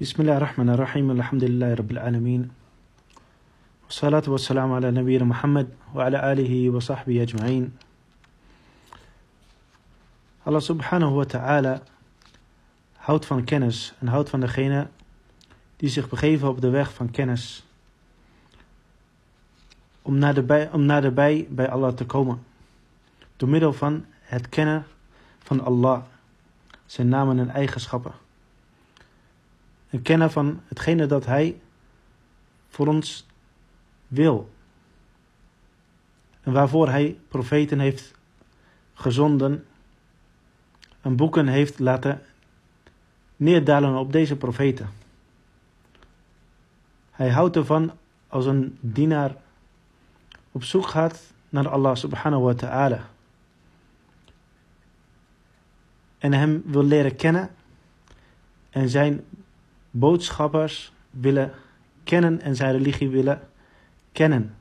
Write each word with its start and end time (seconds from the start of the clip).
بسم 0.00 0.22
الله 0.22 0.36
الرحمن 0.36 0.70
الرحيم 0.70 1.10
الحمد 1.10 1.44
لله 1.44 1.74
رب 1.74 1.90
العالمين 1.90 2.50
والصلاة 3.84 4.22
والسلام 4.26 4.72
على 4.72 4.90
نبينا 4.90 5.24
محمد 5.24 5.68
وعلى 5.94 6.32
آله 6.32 6.70
وصحبه 6.70 7.22
أجمعين 7.22 7.70
subhanahu 10.58 11.14
wa 11.14 11.24
ta'ala 11.24 11.82
houdt 13.06 13.26
van 13.26 13.44
kennis 13.44 13.94
en 14.00 14.06
houdt 14.08 14.30
van 14.30 14.40
degene 14.40 14.88
die 15.76 15.88
zich 15.88 16.08
begeven 16.08 16.48
op 16.48 16.60
de 16.60 16.70
weg 16.70 16.92
van 16.92 17.10
kennis. 17.10 17.64
Om 20.02 20.18
naderbij, 20.18 20.70
om 20.72 20.82
naderbij 20.82 21.46
bij 21.50 21.70
Allah 21.70 21.94
te 21.94 22.04
komen. 22.04 22.42
Door 23.36 23.48
middel 23.48 23.72
van 23.72 24.04
het 24.22 24.48
kennen 24.48 24.86
van 25.38 25.60
Allah, 25.64 26.02
zijn 26.86 27.08
namen 27.08 27.38
en 27.38 27.50
eigenschappen. 27.50 28.23
En 29.94 30.02
kennen 30.02 30.30
van 30.30 30.60
hetgene 30.66 31.06
dat 31.06 31.26
Hij 31.26 31.60
voor 32.68 32.86
ons 32.86 33.26
wil. 34.06 34.50
En 36.40 36.52
waarvoor 36.52 36.88
Hij 36.88 37.18
profeten 37.28 37.78
heeft 37.78 38.14
gezonden 38.94 39.66
en 41.00 41.16
boeken 41.16 41.46
heeft 41.46 41.78
laten 41.78 42.22
neerdalen 43.36 43.94
op 43.94 44.12
deze 44.12 44.36
profeten. 44.36 44.88
Hij 47.10 47.30
houdt 47.30 47.56
ervan 47.56 47.92
als 48.28 48.46
een 48.46 48.78
dienaar 48.80 49.36
op 50.52 50.64
zoek 50.64 50.86
gaat 50.86 51.32
naar 51.48 51.68
Allah 51.68 51.94
subhanahu 51.94 52.42
wa 52.42 52.54
ta'ala. 52.54 53.08
En 56.18 56.32
hem 56.32 56.62
wil 56.64 56.84
leren 56.84 57.16
kennen 57.16 57.50
en 58.70 58.88
zijn 58.88 59.24
boodschappers 59.96 60.92
willen 61.10 61.52
kennen 62.04 62.40
en 62.40 62.56
zijn 62.56 62.72
religie 62.72 63.08
willen 63.08 63.40
kennen. 64.12 64.54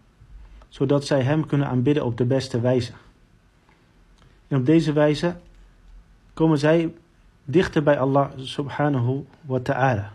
Zodat 0.70 1.06
zij 1.06 1.22
hem 1.22 1.46
kunnen 1.46 1.68
aanbidden 1.68 2.06
op 2.06 2.18
de 2.18 2.26
beste 2.26 2.60
wijze. 2.60 2.92
En 4.48 4.58
op 4.58 4.66
deze 4.66 4.94
wijze 4.94 5.36
komen 6.34 6.58
zij 6.58 6.94
dichter 7.46 7.84
bij 7.84 8.00
Allah 8.00 8.30
subhanahu 8.36 9.26
wa 9.42 9.60
ta'ala. 9.60 10.12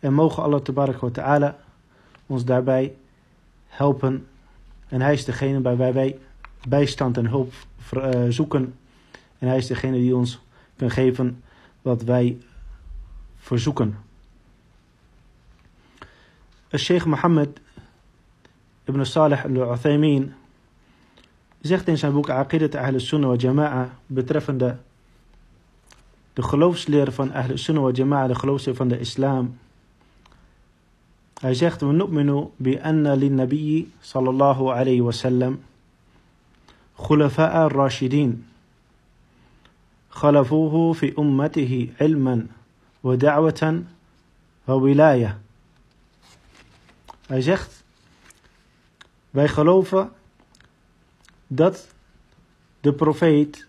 En 0.00 0.14
mogen 0.14 0.42
Allah 0.42 0.60
tabarak 0.60 1.00
wa 1.00 1.10
ta'ala 1.10 1.56
ons 2.26 2.44
daarbij 2.44 2.94
helpen. 3.66 4.26
En 4.88 5.00
hij 5.00 5.12
is 5.12 5.24
degene 5.24 5.60
bij 5.60 5.76
wij 5.76 6.18
bijstand 6.68 7.16
en 7.16 7.26
hulp 7.26 7.52
zoeken. 8.28 8.74
En 9.38 9.48
hij 9.48 9.56
is 9.56 9.66
degene 9.66 9.96
die 9.96 10.16
ons 10.16 10.40
kan 10.76 10.90
geven 10.90 11.42
wat 11.82 12.02
wij 12.02 12.38
verzoeken. 13.42 13.96
Sheikh 16.72 17.04
Mohammed 17.04 17.60
ibn 18.88 19.04
Salih 19.04 19.44
al-Uthaymin 19.44 20.32
zegt 21.60 21.88
in 21.88 21.98
zijn 21.98 22.12
boek 22.12 22.28
Aqidat 22.28 22.74
Ahl 22.74 22.98
Sunnah 22.98 23.28
wa 23.28 23.36
Jama'a 23.36 23.88
betreffende 24.06 24.76
de 26.32 26.42
geloofsleer 26.42 27.12
van 27.12 27.32
Ahl 27.32 27.56
Sunnah 27.56 27.82
wa 27.82 27.90
Jama'a, 27.90 28.26
de 28.26 28.34
geloofsleer 28.34 28.76
van 28.76 28.88
de 28.88 28.98
islam. 28.98 29.58
Hij 31.40 31.54
zegt, 31.54 31.80
we 31.80 31.92
nu'minu 31.92 32.50
bi 32.56 32.78
anna 32.82 33.14
lin 33.14 33.34
nabiyyi 33.34 33.92
sallallahu 34.00 34.70
alayhi 34.70 35.00
wa 35.00 35.12
sallam 35.12 35.60
khulafa'a 36.96 37.68
rashidin 37.68 38.46
خلفوه 40.12 40.92
في 40.92 41.14
أمته 41.18 41.88
علما 42.00 42.46
ودعوة 43.03 43.83
وولاية. 44.67 45.37
Hij 47.27 47.41
zegt, 47.41 47.83
wij 49.29 49.47
geloven 49.47 50.11
dat 51.47 51.87
de 52.79 52.93
profeet 52.93 53.67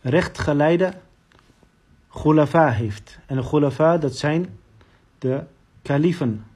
rechtgeleide 0.00 0.94
khulafa 2.08 2.70
heeft. 2.70 3.18
En 3.26 3.36
de 3.36 3.42
khulafa, 3.42 3.98
dat 3.98 4.16
zijn 4.16 4.58
de 5.18 5.44
kaliefen, 5.82 6.46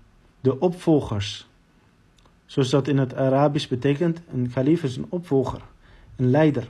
de 0.40 0.60
opvolgers. 0.60 1.46
Zoals 2.46 2.70
dat 2.70 2.88
in 2.88 2.98
het 2.98 3.14
Arabisch 3.14 3.68
betekent, 3.68 4.20
een 4.32 4.50
kalif 4.54 4.82
is 4.82 4.96
een 4.96 5.06
opvolger, 5.08 5.60
een 6.16 6.30
leider. 6.30 6.68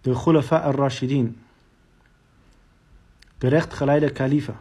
De 0.00 0.12
khulafa 0.12 0.58
al-Rashidin. 0.58 1.38
De 3.39 3.47
rechtgeleide 3.47 4.11
kaliefen. 4.11 4.57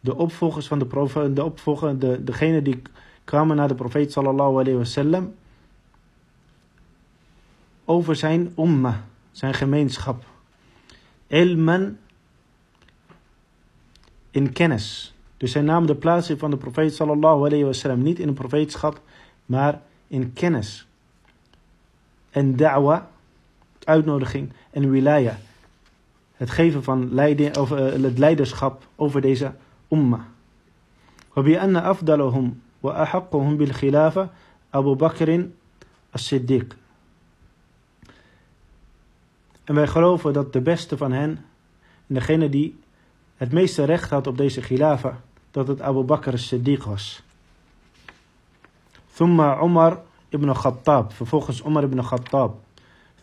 De 0.00 0.16
opvolgers 0.16 0.66
van 0.66 0.78
de 0.78 0.86
profeet, 0.86 1.36
de 1.36 1.44
opvolger, 1.44 1.98
de, 1.98 2.24
degene 2.24 2.62
die 2.62 2.82
kwamen 3.24 3.56
naar 3.56 3.68
de 3.68 3.74
profeet 3.74 4.12
sallallahu 4.12 4.50
alayhi 4.50 4.76
wasallam 4.78 5.34
over 7.84 8.16
zijn 8.16 8.52
umma, 8.58 9.04
zijn 9.30 9.54
gemeenschap. 9.54 10.24
Ilman 11.26 11.96
in 14.30 14.52
kennis. 14.52 15.14
Dus 15.36 15.52
zij 15.52 15.62
namen 15.62 15.86
de 15.86 15.94
plaats 15.94 16.32
van 16.36 16.50
de 16.50 16.56
profeet 16.56 16.94
sallallahu 16.94 17.44
alayhi 17.46 17.64
wasallam 17.64 18.02
niet 18.02 18.18
in 18.18 18.28
een 18.28 18.34
profeetschap, 18.34 19.00
maar 19.46 19.80
in 20.06 20.32
kennis. 20.32 20.86
En 22.30 22.56
da'wa, 22.56 23.10
uitnodiging 23.84 24.52
en 24.70 24.90
wilaya 24.90 25.38
Het 26.43 26.49
geven 26.49 26.83
van 26.83 27.13
leiding, 27.13 27.57
of, 27.57 27.71
uh, 27.71 27.77
het 27.77 28.17
leiderschap 28.17 28.87
over 28.95 29.21
deze 29.21 29.53
umma. 29.89 30.27
وبأن 31.35 31.75
أفضلهم 31.75 32.55
وأحقهم 32.83 33.57
بالخلافة 33.57 34.29
أبو 34.73 34.93
بكر 34.95 35.49
الصديق 36.15 36.77
En 39.69 39.75
wij 39.75 39.87
geloven 39.87 40.33
dat 40.33 40.53
de 40.53 40.61
beste 40.61 40.97
van 40.97 41.11
hen, 41.11 41.29
en 42.07 42.13
degene 42.13 42.49
die 42.49 42.79
het 43.37 43.51
meeste 43.51 43.83
recht 43.83 44.09
had 44.09 44.27
op 44.27 44.37
deze 44.37 44.61
khilafa, 44.61 45.21
dat 45.51 45.67
het 45.67 45.81
Abu 45.81 46.03
Bakr 46.03 46.29
as-Siddiq 46.29 46.83
was. 46.83 47.21
Thumma 49.13 49.61
Umar 49.63 50.01
ibn 50.29 50.51
Khattab, 50.53 51.13
vervolgens 51.13 51.63
Umar 51.65 51.83
ibn 51.83 52.01
Khattab. 52.01 52.57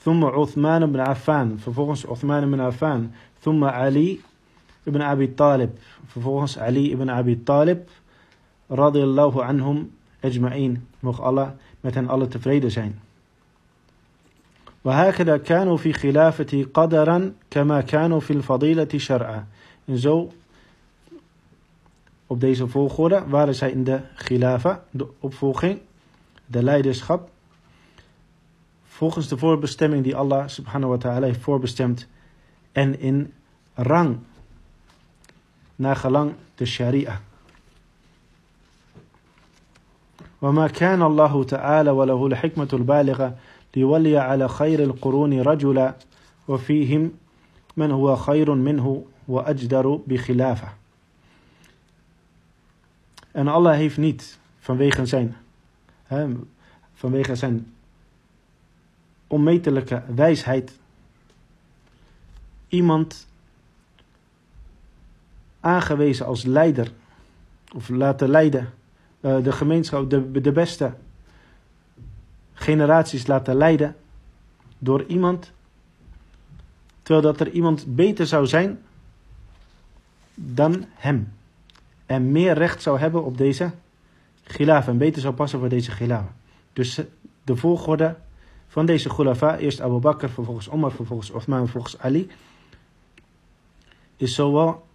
Thumma 0.02 0.38
Uthman 0.38 0.82
ibn 0.82 0.98
Affan, 0.98 1.58
vervolgens 1.58 2.04
Uthman 2.04 2.42
ibn 2.42 2.60
Affan. 2.60 3.14
Thumma 3.38 3.70
Ali 3.70 4.20
ibn 4.84 5.00
Abi 5.00 5.34
Talib, 5.34 5.70
vervolgens 6.06 6.58
Ali 6.58 6.90
ibn 6.90 7.08
Abi 7.08 7.42
Talib. 7.42 7.78
Radiyallahu 8.68 9.40
anhum 9.40 9.90
ajma'in. 10.20 10.86
Mogen 11.00 11.24
Allah 11.24 11.50
met 11.80 11.94
hen 11.94 12.08
alle 12.08 12.28
tevreden 12.28 12.70
zijn. 12.70 13.00
وهكذا 14.86 15.36
كانوا 15.36 15.76
في 15.76 15.92
خلافتي 15.92 16.62
قدرا 16.62 17.32
كما 17.50 17.80
كانوا 17.80 18.20
في 18.20 18.32
الفضيلة 18.32 18.88
شرعا. 18.96 19.46
En 19.84 19.98
zo, 19.98 20.32
op 22.26 22.40
deze 22.40 22.68
volgorde, 22.68 23.24
waren 23.28 23.54
zij 23.54 23.70
in 23.70 23.84
de 23.84 24.00
khilafa, 24.14 24.84
de 24.90 25.06
opvolging, 25.20 25.78
de 26.46 26.62
leiderschap, 26.62 27.30
volgens 29.00 29.28
de 29.28 29.38
voorbestemming 29.38 30.02
die 30.02 30.16
Allah 30.16 30.48
subhanahu 30.48 30.90
wa 30.90 30.98
ta'ala 30.98 31.26
heeft 31.26 31.40
voorbestemd, 31.40 32.06
en 32.72 33.00
in 33.00 33.32
rang, 33.74 34.18
naar 35.76 35.96
gelang 35.96 36.32
de 36.54 36.66
sharia. 36.66 37.20
وما 40.42 40.68
كان 40.68 41.02
الله 41.02 41.44
تعالى 41.44 41.90
وله 41.90 42.26
الحكمة 42.26 42.68
البالغة 42.72 43.36
ليولي 43.76 44.18
على 44.18 44.48
خير 44.48 44.82
القرون 44.82 45.40
رجلا 45.40 45.94
وفيهم 46.48 47.12
من 47.76 47.90
هو 47.90 48.16
خير 48.16 48.54
منه 48.54 49.04
وأجدر 49.28 50.00
بخلافه. 50.06 50.68
En 53.32 53.48
Allah 53.48 53.74
heeft 53.74 53.96
niet 53.96 54.38
vanwege 54.58 55.06
zijn, 55.06 55.36
hè, 56.04 56.26
vanwege 56.94 57.34
zijn 57.34 57.72
onmetelijke 59.31 60.01
wijsheid 60.15 60.79
iemand 62.67 63.27
aangewezen 65.59 66.25
als 66.25 66.43
leider 66.43 66.91
of 67.75 67.89
laten 67.89 68.29
leiden 68.29 68.69
uh, 69.21 69.43
de 69.43 69.51
gemeenschap, 69.51 70.09
de, 70.09 70.41
de 70.41 70.51
beste 70.51 70.93
generaties 72.53 73.27
laten 73.27 73.55
leiden 73.55 73.95
door 74.77 75.03
iemand, 75.03 75.51
terwijl 77.01 77.25
dat 77.25 77.39
er 77.39 77.51
iemand 77.51 77.95
beter 77.95 78.27
zou 78.27 78.47
zijn 78.47 78.79
dan 80.35 80.85
hem. 80.93 81.33
En 82.05 82.31
meer 82.31 82.53
recht 82.53 82.81
zou 82.81 82.99
hebben 82.99 83.23
op 83.23 83.37
deze 83.37 83.71
gilaf 84.43 84.87
en 84.87 84.97
beter 84.97 85.21
zou 85.21 85.33
passen 85.33 85.59
voor 85.59 85.69
deze 85.69 85.91
gilaf. 85.91 86.25
Dus 86.73 87.01
de 87.43 87.55
volgorde 87.55 88.15
van 88.70 88.86
deze 88.86 89.08
khulafa, 89.08 89.56
eerst 89.56 89.80
Abu 89.80 89.98
Bakr, 89.98 90.26
vervolgens 90.26 90.68
Omar, 90.68 90.92
vervolgens 90.92 91.30
Uthman, 91.30 91.58
vervolgens 91.58 91.98
Ali, 91.98 92.30
is 94.16 94.34
zowel 94.34 94.86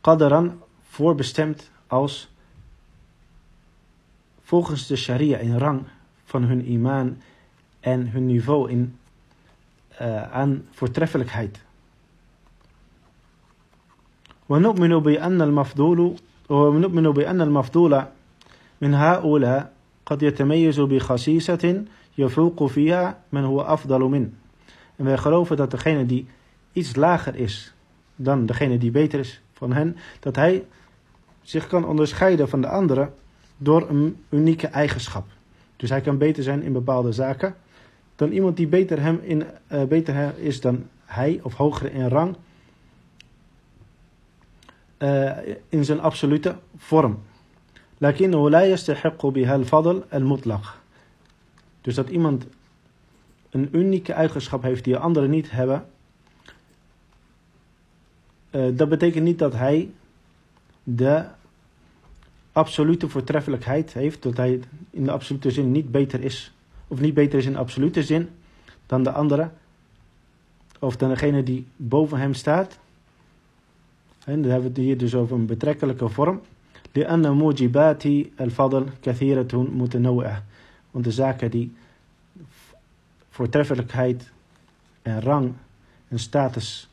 qadaran 0.00 0.62
voorbestemd 0.82 1.70
als 1.86 2.28
volgens 4.42 4.86
de 4.86 4.96
sharia 4.96 5.38
in 5.38 5.58
rang 5.58 5.82
van 6.24 6.42
hun 6.42 6.70
imaan 6.70 7.22
en 7.80 8.10
hun 8.10 8.26
niveau 8.26 8.70
in, 8.70 8.98
uh, 10.00 10.32
aan 10.32 10.66
voortreffelijkheid. 10.70 11.62
ونؤمن 14.48 14.98
بأن 14.98 15.42
المفضول 15.42 16.16
ونؤمن 16.48 17.10
بأن 17.10 17.40
المفضول 17.40 18.02
من 18.80 18.94
هؤلاء 18.94 19.72
قد 20.08 20.22
يتميز 20.22 20.80
بخصيصة 20.80 21.84
يفوق 22.18 22.66
فيها 22.66 23.18
من 23.32 23.44
هو 23.44 23.60
أفضل 23.60 24.00
من. 24.00 24.32
En 24.96 25.04
wij 25.04 25.18
geloven 25.18 25.56
dat 25.56 25.70
degene 25.70 26.06
die 26.06 26.26
iets 26.72 26.96
lager 26.96 27.34
is 27.36 27.74
dan 28.16 28.46
degene 28.46 28.78
die 28.78 28.90
beter 28.90 29.18
is 29.18 29.40
van 29.52 29.72
hen, 29.72 29.96
dat 30.20 30.36
hij 30.36 30.64
zich 31.42 31.66
kan 31.66 31.86
onderscheiden 31.86 32.48
van 32.48 32.60
de 32.60 32.68
anderen 32.68 33.14
door 33.56 33.88
een 33.90 34.16
unieke 34.28 34.66
eigenschap. 34.66 35.26
Dus 35.76 35.90
hij 35.90 36.00
kan 36.00 36.18
beter 36.18 36.42
zijn 36.42 36.62
in 36.62 36.72
bepaalde 36.72 37.12
zaken 37.12 37.54
dan 38.16 38.30
iemand 38.30 38.56
die 38.56 38.66
beter, 38.66 39.00
hem 39.00 39.18
in, 39.22 39.44
uh, 39.72 39.82
beter 39.82 40.38
is 40.38 40.60
dan 40.60 40.86
hij 41.04 41.40
of 41.42 41.54
hoger 41.54 41.92
in 41.92 42.08
rang 42.08 42.36
uh, 44.98 45.30
in 45.68 45.84
zijn 45.84 46.00
absolute 46.00 46.56
vorm. 46.76 47.22
لكنه 48.00 48.50
لا 48.50 48.64
يستحق 48.64 49.26
بها 49.26 49.56
الفضل 49.56 50.02
المطلق. 50.12 50.80
Dus 51.80 51.94
dat 51.94 52.08
iemand 52.08 52.46
een 53.50 53.68
unieke 53.72 54.12
eigenschap 54.12 54.62
heeft 54.62 54.84
die 54.84 54.96
anderen 54.96 55.30
niet 55.30 55.50
hebben, 55.50 55.86
uh, 58.50 58.76
dat 58.76 58.88
betekent 58.88 59.24
niet 59.24 59.38
dat 59.38 59.52
hij 59.52 59.90
de 60.82 61.24
absolute 62.52 63.08
voortreffelijkheid 63.08 63.92
heeft, 63.92 64.22
dat 64.22 64.36
hij 64.36 64.60
in 64.90 65.04
de 65.04 65.10
absolute 65.10 65.50
zin 65.50 65.72
niet 65.72 65.90
beter 65.90 66.20
is, 66.20 66.52
of 66.88 67.00
niet 67.00 67.14
beter 67.14 67.38
is 67.38 67.46
in 67.46 67.52
de 67.52 67.58
absolute 67.58 68.02
zin 68.02 68.28
dan 68.86 69.02
de 69.02 69.12
andere, 69.12 69.50
of 70.78 70.96
dan 70.96 71.08
degene 71.08 71.42
die 71.42 71.66
boven 71.76 72.18
hem 72.18 72.34
staat. 72.34 72.78
En 74.24 74.42
dan 74.42 74.50
hebben 74.50 74.72
we 74.72 74.76
het 74.80 74.86
hier 74.86 74.98
dus 74.98 75.14
over 75.14 75.36
een 75.36 75.46
betrekkelijke 75.46 76.08
vorm. 76.08 76.40
لأن 76.94 77.30
موجبات 77.30 78.06
الفضل 78.40 78.86
كثيرة 79.02 79.66
متنوعة. 79.72 80.42
Want 80.90 81.04
de 81.04 81.12
zaken 81.12 81.50
die 81.50 81.72
voortreffelijkheid 83.30 84.30
en 85.02 85.20
rang 85.20 85.52
en 86.08 86.18
status 86.18 86.88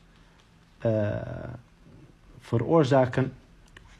uh, 0.86 1.10
veroorzaken, 2.40 3.32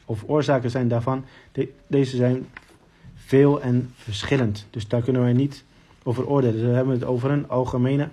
of 0.05 0.23
oorzaken 0.27 0.69
zijn 0.69 0.87
daarvan, 0.87 1.25
de, 1.51 1.73
deze 1.87 2.15
zijn 2.15 2.47
veel 3.15 3.61
en 3.61 3.93
verschillend. 3.95 4.67
Dus 4.69 4.87
daar 4.87 5.01
kunnen 5.01 5.21
wij 5.21 5.33
niet 5.33 5.63
over 6.03 6.27
oordelen. 6.27 6.55
Dus 6.55 6.65
we 6.69 6.75
hebben 6.75 6.93
het 6.93 7.03
over 7.03 7.31
een 7.31 7.49
algemene, 7.49 8.09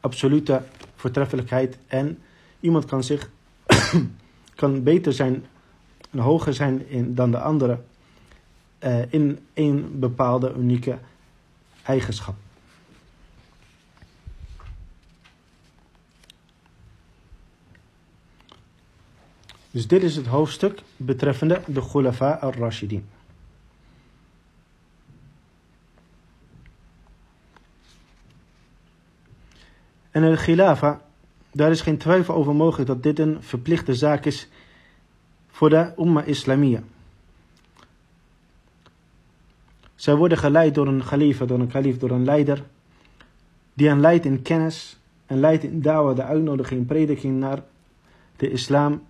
absolute 0.00 0.62
voortreffelijkheid. 0.94 1.78
En 1.86 2.18
iemand 2.60 2.84
kan 2.84 3.04
zich 3.04 3.30
kan 4.54 4.82
beter 4.82 5.12
zijn 5.12 5.44
hoger 6.19 6.53
zijn 6.53 6.89
in, 6.89 7.15
dan 7.15 7.31
de 7.31 7.39
andere 7.39 7.79
uh, 8.79 9.13
in 9.13 9.39
een 9.53 9.99
bepaalde 9.99 10.53
unieke 10.57 10.97
eigenschap. 11.83 12.35
Dus 19.71 19.87
dit 19.87 20.03
is 20.03 20.15
het 20.15 20.25
hoofdstuk 20.25 20.81
betreffende 20.97 21.61
de 21.67 21.81
Khulafa 21.81 22.31
al-Rashidin. 22.31 23.05
En 30.11 30.21
de 30.21 30.35
Khilafa, 30.35 31.01
daar 31.51 31.71
is 31.71 31.81
geen 31.81 31.97
twijfel 31.97 32.35
over 32.35 32.55
mogelijk 32.55 32.87
dat 32.87 33.03
dit 33.03 33.19
een 33.19 33.43
verplichte 33.43 33.95
zaak 33.95 34.25
is 34.25 34.47
voor 35.55 35.69
de 35.69 35.93
Umma 35.97 36.23
Islamia. 36.23 36.83
Zij 39.95 40.15
worden 40.15 40.37
geleid 40.37 40.75
door 40.75 40.87
een 40.87 41.03
khalifa, 41.03 41.45
door 41.45 41.59
een 41.59 41.67
kalif, 41.67 41.97
door 41.97 42.09
een 42.09 42.23
leider, 42.23 42.63
die 43.73 43.87
hen 43.87 43.99
leidt 43.99 44.25
in 44.25 44.41
kennis 44.41 44.97
en 45.25 45.39
leidt 45.39 45.63
in 45.63 45.81
dawa, 45.81 46.13
de 46.13 46.23
uitnodiging, 46.23 46.85
prediking 46.85 47.39
naar 47.39 47.63
de 48.35 48.51
islam 48.51 49.03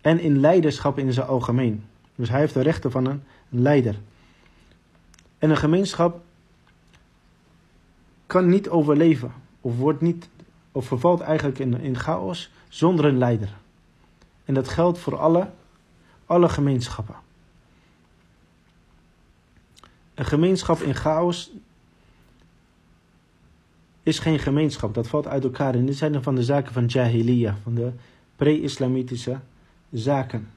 en 0.00 0.20
in 0.20 0.40
leiderschap 0.40 0.98
in 0.98 1.12
zijn 1.12 1.26
algemeen. 1.26 1.84
Dus 2.14 2.28
hij 2.28 2.40
heeft 2.40 2.54
de 2.54 2.62
rechten 2.62 2.90
van 2.90 3.06
een 3.06 3.22
leider. 3.48 3.96
En 5.38 5.50
een 5.50 5.56
gemeenschap 5.56 6.20
kan 8.26 8.48
niet 8.48 8.68
overleven 8.68 9.32
of 9.60 9.76
wordt 9.76 10.00
niet 10.00 10.28
of 10.72 10.86
vervalt 10.86 11.20
eigenlijk 11.20 11.58
in, 11.58 11.80
in 11.80 11.98
chaos 11.98 12.50
zonder 12.68 13.04
een 13.04 13.18
leider. 13.18 13.56
En 14.44 14.54
dat 14.54 14.68
geldt 14.68 14.98
voor 14.98 15.16
alle, 15.16 15.48
alle 16.30 16.48
gemeenschappen. 16.48 17.14
Een 20.14 20.24
gemeenschap 20.24 20.80
in 20.80 20.94
chaos 20.94 21.50
is 24.02 24.18
geen 24.18 24.38
gemeenschap. 24.38 24.94
Dat 24.94 25.08
valt 25.08 25.26
uit 25.26 25.44
elkaar. 25.44 25.74
En 25.74 25.86
dit 25.86 25.96
zijn 25.96 26.22
van 26.22 26.34
de 26.34 26.44
zaken 26.44 26.72
van 26.72 26.86
Jahiliyyah, 26.86 27.54
van 27.62 27.74
de 27.74 27.92
pre-islamitische 28.36 29.40
zaken. 29.90 30.50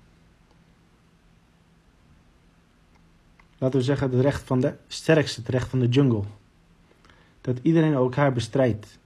Laten 3.58 3.80
we 3.80 3.86
zeggen 3.86 4.12
het 4.12 4.20
recht 4.20 4.44
van 4.44 4.60
de 4.60 4.75
sterkste, 4.88 5.40
het 5.40 5.50
recht 5.50 5.70
van 5.70 5.80
de 5.80 5.88
jungle. 5.88 6.24
Dat 7.42 7.60
iedereen 7.62 7.94
elkaar 7.94 8.34
bestrijdt. 8.34 9.00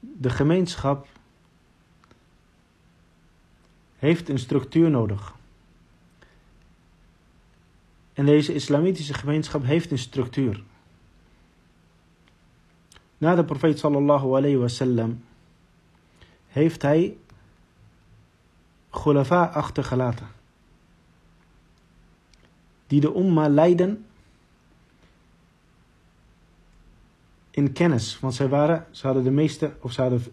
De 0.00 0.30
gemeenschap 0.30 1.06
heeft 4.02 4.28
een 4.28 4.38
structuur 4.38 4.90
nodig. 4.90 5.34
En 8.12 8.26
deze 8.26 8.54
islamitische 8.54 9.14
gemeenschap 9.14 9.64
heeft 9.64 9.90
een 9.90 9.98
structuur. 9.98 10.62
Na 13.18 13.34
de 13.34 13.44
profeet 13.44 13.78
sallallahu 13.78 14.36
alayhi 14.36 14.56
wasallam 14.56 15.24
heeft 16.48 16.82
hij 16.82 17.16
khulafa 18.90 19.44
achtergelaten. 19.44 20.26
Die 22.86 23.00
de 23.00 23.14
umma 23.16 23.48
leiden 23.48 24.04
in 27.50 27.72
kennis. 27.72 28.20
Want 28.20 28.34
zij 28.34 28.48
waren, 28.48 28.86
ze 28.90 29.06
hadden 29.06 29.24
de 29.24 29.30
meeste, 29.30 29.72
of 29.80 29.92
ze 29.92 30.00
hadden, 30.00 30.24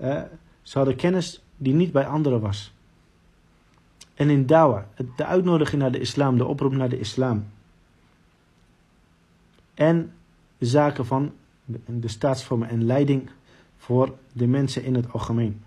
uh, 0.00 0.22
ze 0.62 0.78
hadden 0.78 0.96
kennis 0.96 1.42
die 1.56 1.74
niet 1.74 1.92
bij 1.92 2.06
anderen 2.06 2.40
was. 2.40 2.72
En 4.14 4.30
in 4.30 4.46
dawa, 4.46 4.88
de 5.16 5.24
uitnodiging 5.24 5.82
naar 5.82 5.92
de 5.92 6.00
islam, 6.00 6.36
de 6.36 6.46
oproep 6.46 6.72
naar 6.72 6.88
de 6.88 6.98
islam. 6.98 7.46
En 9.74 10.12
zaken 10.58 11.06
van 11.06 11.32
de 11.86 12.08
staatsvormen 12.08 12.68
en 12.68 12.84
leiding 12.84 13.30
voor 13.78 14.14
de 14.32 14.46
mensen 14.46 14.84
in 14.84 14.94
het 14.94 15.12
algemeen. 15.12 15.62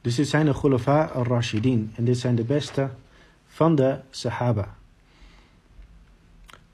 Dus 0.00 0.14
dit 0.14 0.28
zijn 0.28 0.46
de 0.46 0.52
Khulafa 0.52 1.04
al-Rashidin. 1.04 1.92
En 1.96 2.04
dit 2.04 2.18
zijn 2.18 2.34
de 2.34 2.44
beste 2.44 2.90
van 3.46 3.74
de 3.74 4.00
Sahaba. 4.10 4.74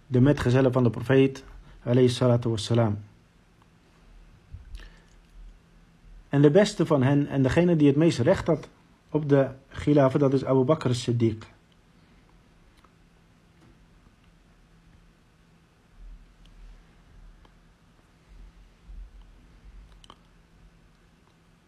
De 0.06 0.20
metgezellen 0.20 0.72
van 0.72 0.82
de 0.82 0.90
profeet, 0.90 1.44
alayhi 1.82 2.08
salatu 2.08 2.48
wassalam. 2.48 2.98
En 6.28 6.42
de 6.42 6.50
beste 6.50 6.86
van 6.86 7.02
hen, 7.02 7.26
en 7.26 7.42
degene 7.42 7.76
die 7.76 7.86
het 7.86 7.96
meest 7.96 8.18
recht 8.18 8.46
had 8.46 8.68
op 9.10 9.28
de 9.28 9.48
khilafa, 9.68 10.18
dat 10.18 10.32
is 10.32 10.44
Abu 10.44 10.64
Bakr 10.64 10.88
as-Siddiq. 10.88 11.38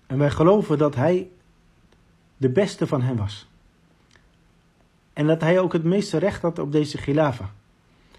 En 0.06 0.18
wij 0.18 0.30
geloven 0.30 0.78
dat 0.78 0.94
hij 0.94 1.30
de 2.36 2.48
beste 2.48 2.86
van 2.86 3.02
hen 3.02 3.16
was. 3.16 3.46
En 5.12 5.26
dat 5.26 5.40
hij 5.40 5.60
ook 5.60 5.72
het 5.72 5.84
meeste 5.84 6.18
recht 6.18 6.42
had 6.42 6.58
op 6.58 6.72
deze 6.72 6.96
khilafa. 6.96 7.50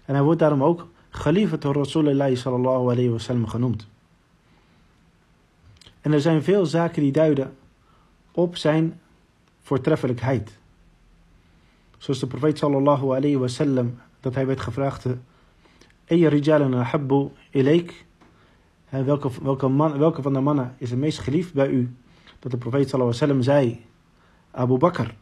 En 0.04 0.14
hij 0.14 0.22
wordt 0.22 0.40
daarom 0.40 0.62
ook 0.62 0.88
Khalifatul 1.10 1.72
Rasulullah 1.72 2.36
sallallahu 2.36 2.82
alayhi 2.82 3.10
wa 3.10 3.18
sallam 3.18 3.46
genoemd. 3.46 3.86
En 6.00 6.12
er 6.12 6.20
zijn 6.20 6.42
veel 6.42 6.66
zaken 6.66 7.02
die 7.02 7.12
duiden 7.12 7.56
op 8.32 8.56
zijn 8.56 9.00
voortreffelijkheid. 9.63 10.57
Zoals 11.97 12.19
de 12.19 12.27
profeet 12.27 12.57
sallallahu 12.57 13.15
alayhi 13.15 13.37
wa 13.37 13.47
sallam, 13.47 13.99
dat 14.19 14.35
hij 14.35 14.45
werd 14.45 14.59
gevraagd, 14.59 15.05
Aya 16.07 16.29
rijalan 16.29 16.75
ahabbu 16.75 17.29
ilayk. 17.51 18.05
Hè, 18.85 19.03
welke, 19.03 19.29
welke, 19.41 19.67
man, 19.67 19.97
welke 19.97 20.21
van 20.21 20.33
de 20.33 20.39
mannen 20.39 20.75
is 20.77 20.89
het 20.89 20.99
meest 20.99 21.19
geliefd 21.19 21.53
bij 21.53 21.69
u? 21.69 21.95
Dat 22.39 22.51
de 22.51 22.57
profeet 22.57 22.89
sallallahu 22.89 23.21
alaihi 23.21 23.33
wasallam 23.33 23.41
zei, 23.41 23.85
Abu 24.51 24.77
Bakr. 24.77 25.15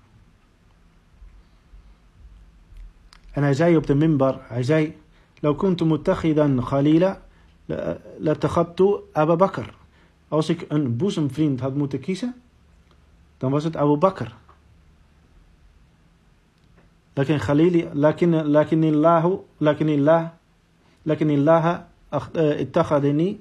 En 3.31 3.43
hij 3.43 3.53
zei 3.53 3.77
op 3.77 3.87
de 3.87 3.95
minbar, 3.95 4.39
hij 4.47 4.63
zei, 4.63 4.95
لو 5.43 5.55
كنت 5.55 5.83
متخذا 5.83 6.61
خليلا 6.61 7.21
لاتخذت 8.19 8.81
Abu 9.13 9.35
Bakr. 9.35 9.69
Als 10.27 10.49
ik 10.49 10.65
een 10.67 10.97
boezemvriend 10.97 11.59
had 11.59 11.75
moeten 11.75 11.99
kiezen, 11.99 12.35
dan 13.42 13.50
was 13.50 13.64
het 13.64 13.76
Abu 13.76 13.96
Bakr. 13.96 14.30
Lakin 17.14 17.38
Khalili, 17.38 17.88
lakin, 17.92 18.46
lakin 18.46 18.84
Allah, 18.84 19.24
lakin 19.58 19.88
Allah, 19.88 20.30
lakin 21.02 21.30
Allah, 21.30 21.80
eh, 22.32 22.60
ittakhadini 22.60 23.40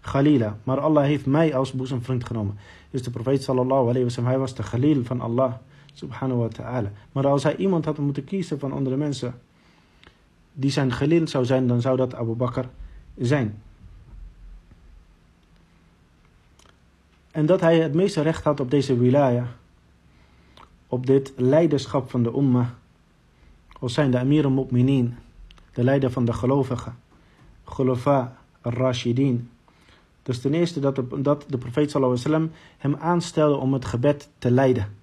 Khalila. 0.00 0.56
Maar 0.62 0.80
Allah 0.80 1.04
heeft 1.04 1.26
mij 1.26 1.54
als 1.54 1.72
boezemvriend 1.72 2.24
genomen. 2.24 2.58
Dus 2.90 3.02
de 3.02 3.10
profeet 3.10 3.42
sallallahu 3.42 3.88
alayhi 3.88 4.02
wa 4.02 4.08
sallam, 4.08 4.30
hij 4.30 4.38
was 4.38 4.54
de 4.54 4.62
Khalil 4.62 5.04
van 5.04 5.20
Allah 5.20 5.52
subhanahu 5.92 6.40
wa 6.40 6.48
ta'ala. 6.48 6.90
Maar 7.12 7.26
als 7.26 7.42
hij 7.42 7.56
iemand 7.56 7.84
had 7.84 7.98
moeten 7.98 8.24
kiezen 8.24 8.58
van 8.58 8.72
andere 8.72 8.96
mensen 8.96 9.34
die 10.52 10.70
zijn 10.70 10.88
Khalil 10.88 11.28
zou 11.28 11.44
zijn, 11.44 11.66
dan 11.66 11.80
zou 11.80 11.96
dat 11.96 12.14
Abu 12.14 12.34
Bakr 12.34 12.64
zijn. 13.16 13.62
En 17.30 17.46
dat 17.46 17.60
hij 17.60 17.80
het 17.80 17.94
meeste 17.94 18.22
recht 18.22 18.44
had 18.44 18.60
op 18.60 18.70
deze 18.70 18.98
wilaya 18.98 19.46
op 20.90 21.06
dit 21.06 21.32
leiderschap 21.36 22.10
van 22.10 22.22
de 22.22 22.32
umma 22.36 22.74
als 23.80 23.94
zijn 23.94 24.10
de 24.10 24.18
Amir 24.18 24.44
al-Mu'minin, 24.44 25.14
de 25.72 25.84
leider 25.84 26.10
van 26.10 26.24
de 26.24 26.32
gelovigen, 26.32 26.98
Khulafa 27.64 28.36
al-Rashidin. 28.60 29.50
Dus 30.22 30.40
ten 30.40 30.54
eerste 30.54 30.80
dat 30.80 30.96
de, 30.96 31.20
dat 31.22 31.44
de 31.48 31.58
profeet 31.58 31.92
hem 32.78 32.96
aanstelde 32.96 33.56
om 33.56 33.72
het 33.72 33.84
gebed 33.84 34.28
te 34.38 34.50
leiden. 34.50 34.96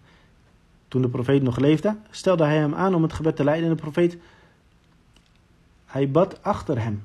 Toen 0.88 1.02
de 1.02 1.10
profeet 1.10 1.42
nog 1.42 1.58
leefde, 1.58 1.96
stelde 2.10 2.44
hij 2.44 2.58
hem 2.58 2.76
aan 2.76 2.96
om 2.96 3.02
het 3.02 3.14
gebed 3.14 3.36
te 3.36 3.44
leiden 3.44 3.70
en 3.70 3.76
de 3.76 3.82
profeet, 3.82 4.18
hij 5.86 6.12
bad 6.12 6.44
achter 6.44 6.82
hem. 6.82 7.04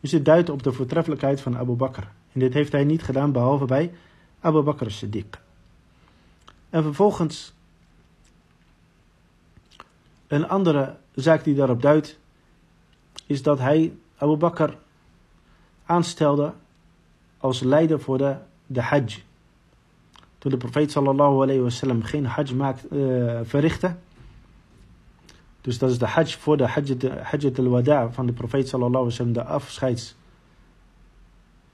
Dus 0.00 0.10
dit 0.10 0.24
duidt 0.24 0.50
op 0.50 0.62
de 0.62 0.72
voortreffelijkheid 0.72 1.40
van 1.40 1.56
Abu 1.56 1.72
Bakr. 1.72 2.02
En 2.32 2.40
dit 2.40 2.54
heeft 2.54 2.72
hij 2.72 2.84
niet 2.84 3.02
gedaan 3.02 3.32
behalve 3.32 3.64
bij 3.64 3.92
Abu 4.44 4.62
Bakr 4.62 4.90
Siddiq. 4.90 5.40
En 6.70 6.82
vervolgens 6.82 7.52
een 10.26 10.48
andere 10.48 10.96
zaak 11.14 11.44
die 11.44 11.54
daarop 11.54 11.82
duidt, 11.82 12.18
is 13.26 13.42
dat 13.42 13.58
hij 13.58 13.92
Abu 14.16 14.36
Bakr 14.36 14.70
aanstelde 15.86 16.52
als 17.38 17.60
leider 17.60 18.00
voor 18.00 18.18
de, 18.18 18.36
de 18.66 18.82
hajj. 18.82 19.22
Toen 20.38 20.50
de 20.50 20.56
profeet 20.56 20.90
sallallahu 20.90 21.42
alayhi 21.42 21.60
wasallam 21.60 22.02
geen 22.02 22.26
hajj 22.26 22.52
maakt, 22.52 22.92
uh, 22.92 23.40
verrichtte. 23.42 23.96
Dus 25.60 25.78
dat 25.78 25.90
is 25.90 25.98
de 25.98 26.06
hajj 26.06 26.36
voor 26.36 26.56
de 26.56 26.66
hajj 27.22 27.52
al-wada 27.56 28.10
van 28.10 28.26
de 28.26 28.32
profeet 28.32 28.68
sallallahu 28.68 29.10
alayhi 29.10 29.32
de 29.32 29.44
afscheids 29.44 30.14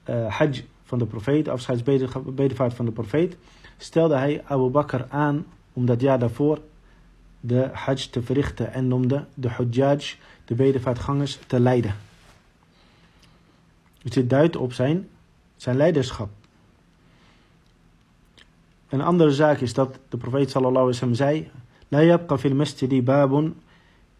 uh, 0.06 0.26
hajj 0.26 0.64
van 0.90 0.98
de 0.98 1.06
profeet, 1.06 1.44
de 1.44 1.50
afscheidsbedevaart 1.50 2.74
van 2.74 2.84
de 2.84 2.92
profeet. 2.92 3.36
Stelde 3.78 4.16
hij 4.16 4.42
Abu 4.44 4.68
Bakr 4.68 5.02
aan 5.08 5.46
om 5.72 5.86
dat 5.86 6.00
jaar 6.00 6.18
daarvoor 6.18 6.58
de 7.40 7.68
hajj 7.72 8.06
te 8.10 8.22
verrichten 8.22 8.72
en 8.72 8.92
om 8.92 9.08
de, 9.08 9.24
de 9.34 9.50
hujjaj, 9.50 10.16
de 10.44 10.54
bedevaartgangers, 10.54 11.38
te 11.46 11.60
leiden. 11.60 11.94
Dus 14.02 14.10
dit 14.10 14.30
duidt 14.30 14.56
op 14.56 14.72
zijn, 14.72 15.08
zijn 15.56 15.76
leiderschap. 15.76 16.28
Een 18.88 19.00
andere 19.00 19.30
zaak 19.30 19.60
is 19.60 19.74
dat 19.74 19.98
de 20.08 20.16
profeet 20.16 20.50
sallallahu 20.50 20.86
alaihi 20.86 20.92
wasallam 20.92 21.14
zei: 21.14 21.50
La 21.88 22.02
yabqa 22.02 22.38
fil 22.38 22.54
masjidi 22.54 23.02
babun 23.02 23.54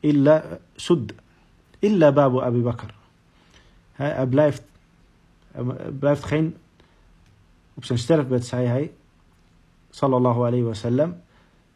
illa 0.00 0.58
sud, 0.76 1.12
illa 1.78 2.12
babu 2.12 2.40
Abu 2.40 2.62
Bakr. 2.62 2.94
Er 3.96 4.28
blijft, 4.28 4.62
blijft 5.98 6.24
geen, 6.24 6.56
op 7.80 7.86
zijn 7.86 7.98
sterfbed 7.98 8.46
zei 8.46 8.66
hij, 8.66 8.92
sallallahu 9.90 10.38
alaihi 10.38 10.62
wasallam, 10.62 11.20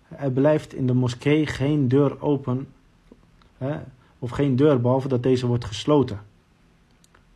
er 0.08 0.30
blijft 0.30 0.74
in 0.74 0.86
de 0.86 0.92
moskee 0.92 1.46
geen 1.46 1.88
deur 1.88 2.20
open, 2.20 2.68
hè, 3.58 3.80
of 4.18 4.30
geen 4.30 4.56
deur, 4.56 4.80
behalve 4.80 5.08
dat 5.08 5.22
deze 5.22 5.46
wordt 5.46 5.64
gesloten. 5.64 6.20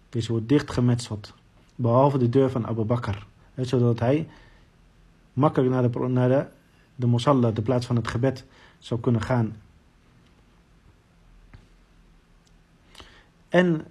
Deze 0.09 0.33
wordt 0.33 0.49
dichtgemetseld, 0.49 1.35
behalve 1.75 2.19
de 2.19 2.29
deur 2.29 2.51
van 2.51 2.67
Abu 2.67 2.85
Bakr. 2.85 3.27
Zodat 3.57 3.99
hij 3.99 4.29
makkelijk 5.33 5.73
naar 5.73 5.91
de, 5.91 5.99
naar 5.99 6.29
de, 6.29 6.47
de 6.95 7.07
mosalla, 7.07 7.51
de 7.51 7.63
plaats 7.63 7.87
van 7.87 7.97
het 7.97 8.09
gebed, 8.09 8.45
zou 8.79 9.01
kunnen 9.01 9.23
gaan. 9.23 9.57
En 13.49 13.87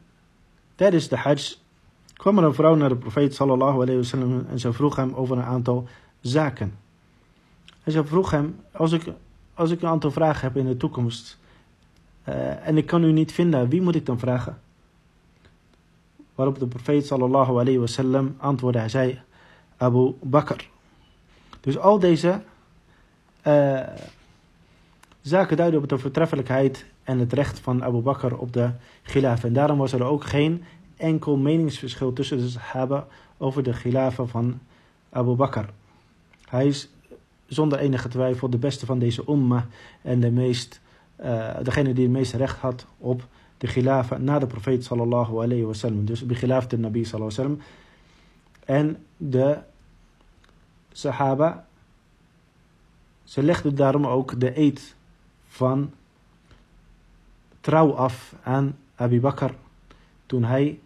tijdens 0.75 1.07
de 1.07 1.17
hajj 1.17 1.55
kwam 2.17 2.37
er 2.37 2.43
een 2.43 2.53
vrouw 2.53 2.75
naar 2.75 2.89
de 2.89 2.95
profeet 2.95 3.35
sallallahu 3.35 3.81
alayhi 3.81 3.95
wasallam 3.95 4.45
en 4.49 4.59
ze 4.59 4.73
vroeg 4.73 4.95
hem 4.95 5.13
over 5.13 5.37
een 5.37 5.43
aantal 5.43 5.87
zaken. 6.21 6.77
En 7.83 7.91
ze 7.91 8.05
vroeg 8.05 8.31
hem, 8.31 8.59
als 8.71 8.91
ik, 8.91 9.03
als 9.53 9.71
ik 9.71 9.81
een 9.81 9.89
aantal 9.89 10.11
vragen 10.11 10.41
heb 10.41 10.57
in 10.57 10.65
de 10.65 10.77
toekomst 10.77 11.37
uh, 12.29 12.67
en 12.67 12.77
ik 12.77 12.85
kan 12.85 13.03
u 13.03 13.11
niet 13.11 13.31
vinden, 13.31 13.69
wie 13.69 13.81
moet 13.81 13.95
ik 13.95 14.05
dan 14.05 14.19
vragen? 14.19 14.61
Waarop 16.35 16.59
de 16.59 16.67
profeet 16.67 17.05
sallallahu 17.05 17.51
alayhi 17.51 17.79
wasallam 17.79 18.35
antwoordde, 18.37 18.79
hij 18.79 18.89
zei, 18.89 19.21
Abu 19.77 20.13
Bakr. 20.21 20.69
Dus 21.59 21.77
al 21.77 21.99
deze 21.99 22.41
uh, 23.47 23.79
zaken 25.21 25.57
duiden 25.57 25.79
op 25.79 25.89
de 25.89 25.97
voortreffelijkheid 25.97 26.85
en 27.03 27.19
het 27.19 27.33
recht 27.33 27.59
van 27.59 27.83
Abu 27.83 27.99
Bakr 27.99 28.33
op 28.33 28.53
de 28.53 28.71
gilaf. 29.03 29.43
En 29.43 29.53
daarom 29.53 29.77
was 29.77 29.93
er 29.93 30.03
ook 30.03 30.23
geen 30.23 30.63
enkel 30.97 31.37
meningsverschil 31.37 32.13
tussen 32.13 32.37
de 32.37 32.49
sahaba 32.49 33.07
over 33.37 33.63
de 33.63 33.73
gilafa 33.73 34.25
van 34.25 34.59
Abu 35.09 35.35
Bakr. 35.35 35.65
Hij 36.49 36.67
is 36.67 36.89
zonder 37.47 37.79
enige 37.79 38.07
twijfel 38.07 38.49
de 38.49 38.57
beste 38.57 38.85
van 38.85 38.99
deze 38.99 39.23
umma 39.27 39.67
en 40.01 40.19
de 40.19 40.31
meest, 40.31 40.81
uh, 41.21 41.57
degene 41.63 41.93
die 41.93 42.03
het 42.03 42.13
meeste 42.13 42.37
recht 42.37 42.57
had 42.57 42.85
op 42.97 43.27
de 43.57 43.67
khilafa 43.67 44.17
na 44.17 44.39
de 44.39 44.47
profeet 44.47 44.83
sallallahu 44.83 45.41
alayhi 45.43 45.63
wa 45.63 45.73
sallam. 45.73 46.05
Dus 46.05 46.19
de 46.25 46.35
khilafa 46.35 46.67
de 46.67 46.77
nabi 46.77 47.05
sallallahu 47.05 47.39
alayhi 47.39 47.57
wa 47.57 47.57
sallam. 47.57 47.75
En 48.65 49.05
de 49.17 49.57
sahaba, 50.91 51.67
ze 53.23 53.43
legden 53.43 53.75
daarom 53.75 54.07
ook 54.07 54.39
de 54.39 54.57
eed 54.57 54.95
van 55.47 55.91
trouw 57.61 57.93
af 57.93 58.35
aan 58.43 58.77
Abu 58.95 59.19
Bakr 59.19 59.51
toen 60.25 60.43
hij, 60.43 60.79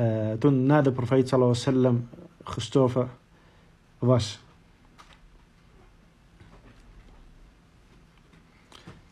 uh, 0.00 0.32
toen 0.38 0.66
na 0.66 0.82
de 0.82 0.92
profeet 0.92 1.28
sallallahu 1.28 2.00
gestorven 2.44 3.10
was. 3.98 4.40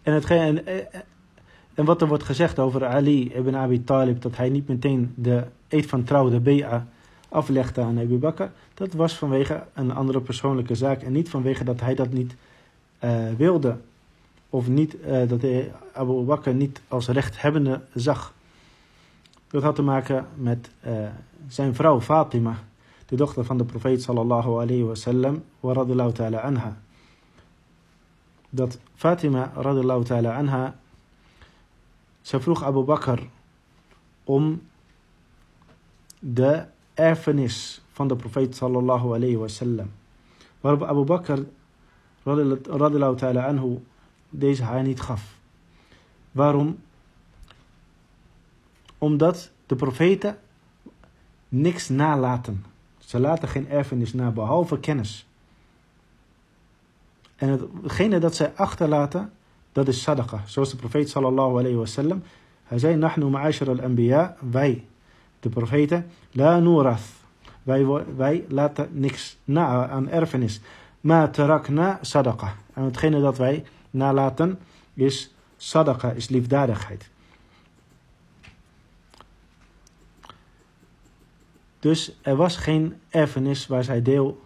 En, 0.02 0.12
hetgeen, 0.12 0.66
en, 0.66 0.86
en 1.74 1.84
wat 1.84 2.02
er 2.02 2.08
wordt 2.08 2.24
gezegd 2.24 2.58
over 2.58 2.86
Ali 2.86 3.34
ibn 3.34 3.54
Abi 3.54 3.84
Talib, 3.84 4.22
dat 4.22 4.36
hij 4.36 4.48
niet 4.48 4.68
meteen 4.68 5.12
de 5.16 5.44
eed 5.68 5.86
van 5.86 6.04
trouw, 6.04 6.30
de 6.30 6.40
Bea, 6.40 6.86
aflegde 7.28 7.80
aan 7.80 7.98
Abu 7.98 8.18
Bakr, 8.18 8.44
dat 8.74 8.92
was 8.92 9.14
vanwege 9.14 9.64
een 9.74 9.90
andere 9.90 10.20
persoonlijke 10.20 10.74
zaak 10.74 11.02
en 11.02 11.12
niet 11.12 11.28
vanwege 11.28 11.64
dat 11.64 11.80
hij 11.80 11.94
dat 11.94 12.12
niet 12.12 12.34
wilde. 13.36 13.76
Of 14.50 14.68
niet, 14.68 14.96
dat 15.28 15.42
hij 15.42 15.72
Abu 15.92 16.22
Bakr 16.22 16.50
niet 16.50 16.80
als 16.88 17.08
rechthebbende 17.08 17.80
zag. 17.94 18.34
Dat 19.48 19.62
had 19.62 19.74
te 19.74 19.82
maken 19.82 20.26
met 20.34 20.70
uh, 20.86 21.08
zijn 21.48 21.74
vrouw 21.74 22.00
Fatima, 22.00 22.58
de 23.06 23.16
dochter 23.16 23.44
van 23.44 23.56
de 23.58 23.64
profeet 23.64 24.02
sallallahu 24.02 24.50
alayhi 24.50 24.84
wa 24.84 24.94
sallam, 24.94 25.44
wa 25.60 25.72
radillahu 25.72 26.12
ta'ala 26.12 26.38
anha 26.38 26.76
dat 28.54 28.78
Fatima 28.94 29.52
radiallahu 29.56 30.04
ta'ala 30.04 30.36
anha, 30.36 30.78
ze 32.20 32.40
vroeg 32.40 32.62
Abu 32.62 32.82
Bakr 32.82 33.18
om 34.24 34.62
de 36.18 36.64
erfenis 36.94 37.82
van 37.92 38.08
de 38.08 38.16
profeet 38.16 38.56
sallallahu 38.56 39.14
alayhi 39.14 39.36
wa 39.36 39.48
sallam. 39.48 39.90
Waarop 40.60 40.82
Abu 40.82 41.04
Bakr 41.04 41.42
radiallahu 42.22 43.16
ta'ala 43.16 43.46
anhu 43.46 43.82
deze 44.30 44.62
haar 44.62 44.82
niet 44.82 45.00
gaf. 45.00 45.34
Waarom? 46.30 46.78
Omdat 49.04 49.50
de 49.66 49.76
profeten 49.76 50.36
niks 51.48 51.88
nalaten. 51.88 52.64
Ze 52.98 53.20
laten 53.20 53.48
geen 53.48 53.68
erfenis 53.68 54.12
na, 54.12 54.30
behalve 54.30 54.78
kennis. 54.78 55.26
En 57.36 57.68
hetgene 57.82 58.18
dat 58.18 58.34
zij 58.34 58.52
achterlaten, 58.54 59.32
dat 59.72 59.88
is 59.88 60.02
sadaqa. 60.02 60.42
Zoals 60.46 60.70
de 60.70 60.76
profeet 60.76 61.08
sallallahu 61.08 61.58
alayhi 61.58 61.76
wa 61.76 61.86
sallam, 61.86 62.22
hij 62.64 62.78
zei, 62.78 62.96
Nahnu 62.96 63.24
ma'ashar 63.24 63.68
al-anbiya, 63.68 64.36
wij, 64.50 64.84
de 65.40 65.48
profeten, 65.48 66.06
la 66.32 66.58
nurath. 66.58 67.12
Wij 68.16 68.44
laten 68.48 68.88
niks 68.92 69.36
na 69.44 69.88
aan 69.88 70.08
erfenis. 70.08 70.60
Ma 71.00 71.28
tarakna 71.28 71.98
sadaqa. 72.02 72.56
En 72.72 72.82
hetgene 72.82 73.20
dat 73.20 73.36
wij 73.36 73.64
nalaten 73.90 74.58
is 74.94 75.34
sadaqa, 75.56 76.10
is 76.10 76.28
liefdadigheid. 76.28 77.12
Dus 81.84 82.16
er 82.22 82.36
was 82.36 82.56
geen 82.56 82.94
erfenis 83.08 83.66
waar 83.66 83.84
zij 83.84 84.02
deel 84.02 84.40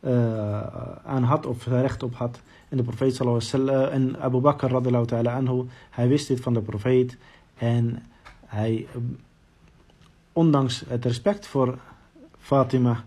eh, 0.00 0.60
aan 1.04 1.22
had 1.22 1.46
of 1.46 1.66
recht 1.66 2.02
op 2.02 2.14
had. 2.14 2.40
En 2.68 2.76
de 2.76 2.82
profeet 2.82 3.14
sallallahu 3.14 3.42
wasallam 3.44 3.90
en 3.90 4.20
Abu 4.20 4.40
Bakr 4.40 4.66
radhiallahu 4.66 5.06
ta'ala 5.06 5.34
anhu, 5.34 5.64
hij 5.90 6.08
wist 6.08 6.28
dit 6.28 6.40
van 6.40 6.54
de 6.54 6.60
profeet. 6.60 7.16
En 7.54 8.02
hij, 8.46 8.86
eh, 8.94 9.00
ondanks 10.32 10.84
het 10.88 11.04
respect 11.04 11.46
voor 11.46 11.78
Fatima, 12.38 13.04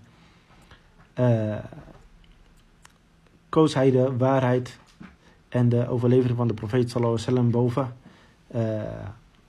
eh, 1.13 1.57
koos 3.49 3.73
hij 3.73 3.91
de 3.91 4.17
waarheid 4.17 4.79
en 5.49 5.69
de 5.69 5.87
overlevering 5.87 6.37
van 6.37 6.47
de 6.47 6.53
profeet 6.53 6.89
sallallahu 6.89 7.21
alaihi 7.21 7.31
wasallam 7.31 7.51
boven 7.51 7.95
eh, 8.47 9.07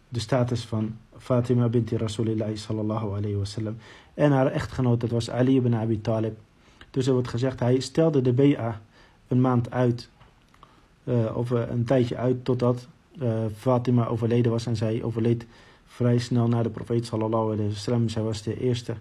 de 0.09 0.21
status 0.21 0.65
van 0.65 0.97
Fatima 1.19 1.69
binti 1.69 1.97
Rasulillah 1.97 2.57
sallallahu 2.57 3.17
alaihi 3.17 3.37
wasallam. 3.37 3.77
En 4.15 4.33
haar 4.33 4.47
echtgenoot, 4.47 5.01
dat 5.01 5.11
was 5.11 5.31
Ali 5.31 5.57
ibn 5.57 5.75
Abi 5.75 6.01
Talib. 6.01 6.39
Dus 6.91 7.07
er 7.07 7.13
wordt 7.13 7.29
gezegd, 7.29 7.61
hij 7.61 7.81
stelde 7.81 8.23
de 8.23 8.33
BA 8.33 8.81
een 9.29 9.41
maand 9.41 9.71
uit, 9.71 10.09
eh, 11.05 11.37
of 11.37 11.53
eh, 11.53 11.69
een 11.69 11.85
tijdje 11.85 12.17
uit, 12.17 12.45
totdat 12.45 12.87
eh, 13.19 13.45
Fatima 13.57 14.07
overleden 14.07 14.53
was. 14.53 14.67
En 14.67 14.77
zij 14.77 15.03
overleed 15.03 15.47
vrij 15.87 16.19
snel 16.19 16.49
na 16.49 16.63
de 16.63 16.71
profeet 16.71 17.07
sallallahu 17.07 17.53
alaihi 17.53 17.69
wasallam. 17.69 18.09
Zij 18.09 18.23
was 18.23 18.43
de 18.43 18.61
eerste 18.61 18.95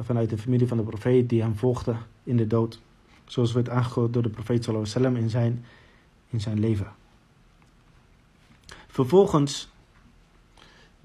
vanuit 0.00 0.30
de 0.30 0.38
familie 0.38 0.68
van 0.68 0.76
de 0.76 0.82
profeet 0.82 1.28
die 1.28 1.42
hem 1.42 1.54
volgde 1.56 1.96
in 2.22 2.36
de 2.36 2.46
dood. 2.46 2.80
Zoals 3.24 3.52
werd 3.52 3.68
aangekondigd 3.68 4.14
door 4.14 4.22
de 4.22 4.28
profeet 4.28 4.64
sallallahu 4.64 4.94
alaihi 4.94 5.04
wasallam 5.04 5.24
in 5.24 5.30
zijn, 5.30 5.64
in 6.30 6.40
zijn 6.40 6.60
leven. 6.60 6.92
Vervolgens, 8.86 9.68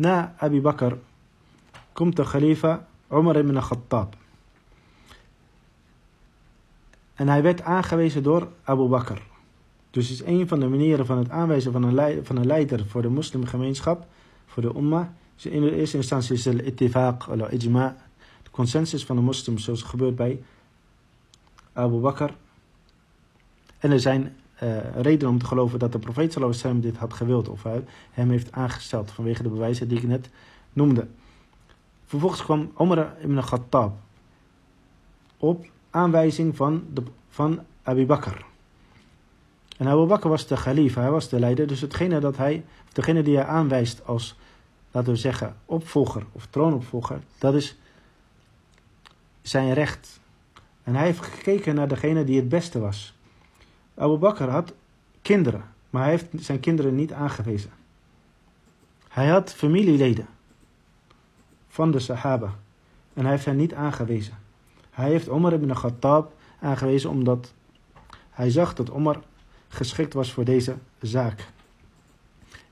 na 0.02 0.34
Abi 0.38 0.62
Bakr, 0.62 0.98
komt 1.94 2.16
de 2.16 2.24
khalifa 2.24 2.88
Umar 3.12 3.36
ibn 3.36 3.60
Khattab. 3.60 4.16
En 7.14 7.28
hij 7.28 7.42
werd 7.42 7.62
aangewezen 7.62 8.24
door 8.24 8.48
Abu 8.64 8.88
Bakr. 8.88 9.22
Dus 9.92 10.12
is 10.12 10.24
een 10.24 10.48
van 10.48 10.60
de 10.60 10.68
manieren 10.68 11.06
van 11.06 11.18
het 11.18 11.30
aanwijzen 11.30 11.72
van 11.72 11.84
een, 11.84 12.26
van 12.26 12.36
een 12.36 12.46
leider 12.46 12.86
voor 12.88 13.02
de 13.02 13.10
moslimgemeenschap, 13.10 14.08
voor 14.46 14.62
de 14.64 14.76
umma. 14.76 15.14
Dus 15.36 15.46
in 15.46 15.62
de 15.62 15.76
eerste 15.76 15.98
instantie 15.98 16.34
is 16.34 16.46
het 16.46 16.62
ittifaq, 16.62 17.30
al 17.30 17.50
ijma, 17.50 17.96
de 18.44 18.50
consensus 18.52 19.06
van 19.06 19.16
de 19.16 19.22
moslims, 19.22 19.64
zoals 19.64 19.82
gebeurt 19.82 20.16
bij 20.16 20.44
Abu 21.74 22.00
Bakr. 22.00 22.34
En 23.80 23.92
er 23.92 24.00
zijn 24.00 24.36
eh, 24.62 24.96
redenen 24.96 25.34
om 25.34 25.40
te 25.40 25.46
geloven 25.46 25.80
dat 25.80 25.92
de 25.92 26.00
profeet 26.00 26.34
sallallahu 26.34 26.80
dit 26.80 26.98
had 26.98 27.14
gewild 27.14 27.50
of 27.50 27.64
hem 28.12 28.30
heeft 28.30 28.52
aangesteld 28.52 29.12
vanwege 29.12 29.44
de 29.44 29.50
bewijzen 29.50 29.88
die 29.88 29.98
ik 29.98 30.04
net 30.04 30.30
noemde. 30.74 31.08
Vervolgens 32.06 32.44
kwam 32.44 32.72
Omar 32.74 33.16
ibn 33.22 33.40
Khattab 33.40 33.94
op 35.38 35.66
aanwijzing 35.90 36.56
van, 36.56 36.84
de, 36.94 37.04
van 37.30 37.60
Abu 37.84 38.06
Bakr. 38.06 38.46
En 39.78 39.88
Abu 39.88 40.06
Bakr 40.06 40.28
was 40.28 40.48
de 40.48 40.56
khalifa, 40.56 41.02
hij 41.02 41.12
was 41.12 41.30
de 41.30 41.40
leider, 41.40 41.68
dus 41.68 41.82
hetgene 41.82 42.20
dat 42.20 42.38
hij, 42.38 42.66
degene 42.94 43.24
die 43.24 43.36
hij 43.36 43.46
aanwijst 43.46 44.06
als, 44.06 44.36
laten 44.92 45.14
we 45.14 45.20
zeggen, 45.20 45.56
opvolger 45.66 46.24
of 46.32 46.48
troonopvolger, 46.50 47.20
dat 47.38 47.54
is 47.54 47.78
zijn 49.42 49.74
recht. 49.74 50.20
En 50.84 50.96
hij 50.96 51.06
heeft 51.06 51.22
gekeken 51.22 51.76
naar 51.76 51.88
degene 51.88 52.24
die 52.24 52.40
het 52.40 52.50
beste 52.50 52.80
was. 52.80 53.14
Abu 53.96 54.18
Bakr 54.18 54.44
had 54.44 54.74
kinderen, 55.22 55.64
maar 55.90 56.02
hij 56.02 56.12
heeft 56.12 56.28
zijn 56.36 56.60
kinderen 56.60 56.96
niet 56.96 57.14
aangewezen. 57.14 57.72
Hij 59.08 59.28
had 59.28 59.54
familieleden 59.54 60.28
van 61.68 61.92
de 61.92 62.00
Sahaba 62.00 62.56
en 63.14 63.22
hij 63.22 63.32
heeft 63.32 63.46
hen 63.46 63.56
niet 63.56 63.74
aangewezen. 63.74 64.38
Hij 64.90 65.10
heeft 65.10 65.30
Omar 65.30 65.54
ibn 65.54 65.74
Khattab 65.74 66.34
aangewezen 66.60 67.10
omdat 67.10 67.54
hij 68.30 68.50
zag 68.50 68.74
dat 68.74 68.92
Omar 68.92 69.22
geschikt 69.68 70.14
was 70.14 70.32
voor 70.32 70.46
deze 70.46 70.76
zaak. 71.02 71.48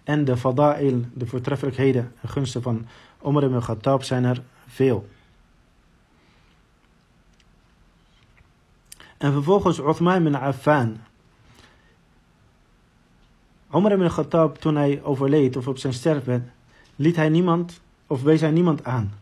En 0.03 0.25
de 0.25 0.38
fada'il, 0.38 1.05
de 1.13 1.27
voortreffelijkheden 1.27 2.13
en 2.21 2.29
gunsten 2.29 2.62
van 2.62 2.88
Omar 3.19 3.43
ibn 3.43 3.60
Khattab 3.60 4.03
zijn 4.03 4.23
er 4.23 4.43
veel. 4.67 5.10
En 9.17 9.32
vervolgens 9.32 9.79
Uthman 9.79 10.25
ibn 10.25 10.36
Affan. 10.36 10.97
Omar 13.71 13.91
ibn 13.91 14.08
Khattab, 14.08 14.58
toen 14.58 14.75
hij 14.75 15.03
overleed 15.03 15.55
of 15.58 15.67
op 15.67 15.77
zijn 15.77 15.93
sterfbed, 15.93 16.41
liet 16.95 17.15
hij 17.15 17.29
niemand, 17.29 17.79
of 18.08 18.21
wees 18.21 18.41
hij 18.41 18.51
niemand 18.51 18.84
aan. 18.84 19.13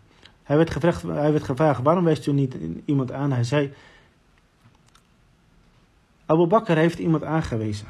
Hij 0.43 0.57
werd, 0.57 0.69
gevraagd, 0.69 1.01
hij 1.01 1.31
werd 1.31 1.43
gevraagd, 1.43 1.81
waarom 1.81 2.03
wees 2.03 2.27
u 2.27 2.31
niet 2.31 2.55
iemand 2.85 3.11
aan? 3.11 3.31
Hij 3.31 3.43
zei, 3.43 3.73
Abu 6.25 6.45
Bakr 6.45 6.71
heeft 6.71 6.99
iemand 6.99 7.23
aangewezen. 7.23 7.87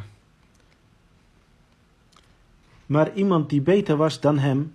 Maar 2.85 3.13
iemand 3.13 3.49
die 3.49 3.61
beter 3.61 3.95
was 3.95 4.19
dan 4.19 4.37
hem, 4.37 4.73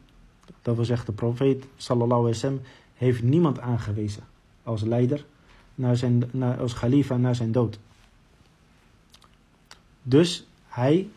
dat 0.63 0.77
wil 0.77 0.85
zeggen 0.85 1.07
de 1.07 1.13
profeet 1.13 1.65
sallallahu 1.77 2.21
alaihi 2.21 2.35
wasallam, 2.35 2.61
heeft 2.95 3.23
niemand 3.23 3.61
aangewezen 3.61 4.23
als 4.63 4.83
leider, 4.83 5.25
naar 5.75 5.97
zijn, 5.97 6.29
naar, 6.31 6.61
als 6.61 6.75
khalifa 6.75 7.17
na 7.17 7.33
zijn 7.33 7.53
dood. 7.53 7.79
Dus 10.03 10.47
hij, 10.69 11.09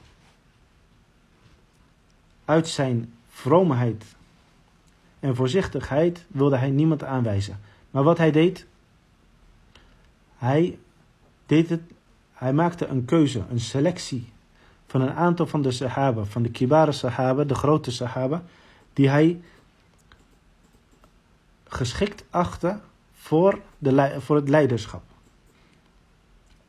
uit 2.46 2.68
zijn 2.68 3.14
vroomheid 3.28 4.16
en 5.20 5.36
voorzichtigheid, 5.36 6.26
wilde 6.28 6.58
hij 6.58 6.70
niemand 6.70 7.04
aanwijzen. 7.04 7.60
Maar 7.92 8.04
wat 8.04 8.18
hij 8.18 8.32
deed, 8.32 8.66
hij 10.38 10.80
deed 11.46 11.70
het, 11.70 11.82
hij 12.34 12.54
maakte 12.54 12.86
een 12.86 13.06
keuze, 13.06 13.44
een 13.50 13.60
selectie 13.60 14.34
van 14.88 15.02
een 15.02 15.14
aantal 15.14 15.48
van 15.48 15.62
de 15.62 15.72
sahaba, 15.72 16.24
van 16.24 16.44
de 16.44 16.50
kibare 16.50 16.92
sahaba, 16.92 17.44
de 17.44 17.56
grote 17.56 17.92
sahaba, 17.92 18.44
die 18.94 19.10
hij 19.10 19.42
geschikt 21.68 22.26
achtte 22.30 22.80
voor, 23.14 23.60
de, 23.78 24.16
voor 24.20 24.36
het 24.36 24.50
leiderschap. 24.50 25.04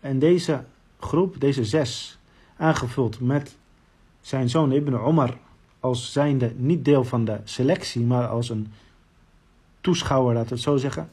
En 0.00 0.18
deze 0.18 0.64
groep, 0.98 1.40
deze 1.40 1.64
zes, 1.64 2.18
aangevuld 2.56 3.20
met 3.20 3.56
zijn 4.20 4.48
zoon 4.48 4.72
Ibn 4.72 4.94
Omar 4.94 5.36
als 5.87 6.12
zijnde 6.12 6.53
niet 6.57 6.85
deel 6.85 7.05
van 7.05 7.25
de 7.25 7.40
selectie, 7.44 8.03
maar 8.03 8.29
als 8.29 8.49
een 8.49 8.72
toeschouwer, 9.81 10.35
laat 10.35 10.51
het 10.51 10.61
zo 10.61 10.77
zeggen. 10.77 11.09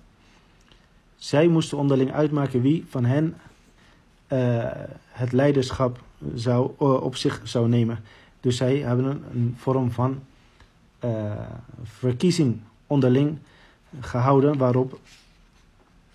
Zij 1.15 1.47
moesten 1.47 1.77
onderling 1.77 2.11
uitmaken 2.13 2.61
wie 2.61 2.85
van 2.89 3.05
hen 3.05 3.35
eh, 4.27 4.71
het 5.07 5.31
leiderschap 5.31 5.99
zou, 6.35 6.71
eh, 6.79 7.01
op 7.01 7.15
zich 7.15 7.41
zou 7.43 7.67
nemen. 7.67 8.03
Dus 8.39 8.57
zij 8.57 8.77
hebben 8.77 9.23
een, 9.33 9.55
vorm 9.57 9.91
van 9.91 10.19
eh, 10.99 11.31
verkiezing 11.83 12.61
onderling 12.87 13.37
gehouden, 13.99 14.57
waarop 14.57 14.99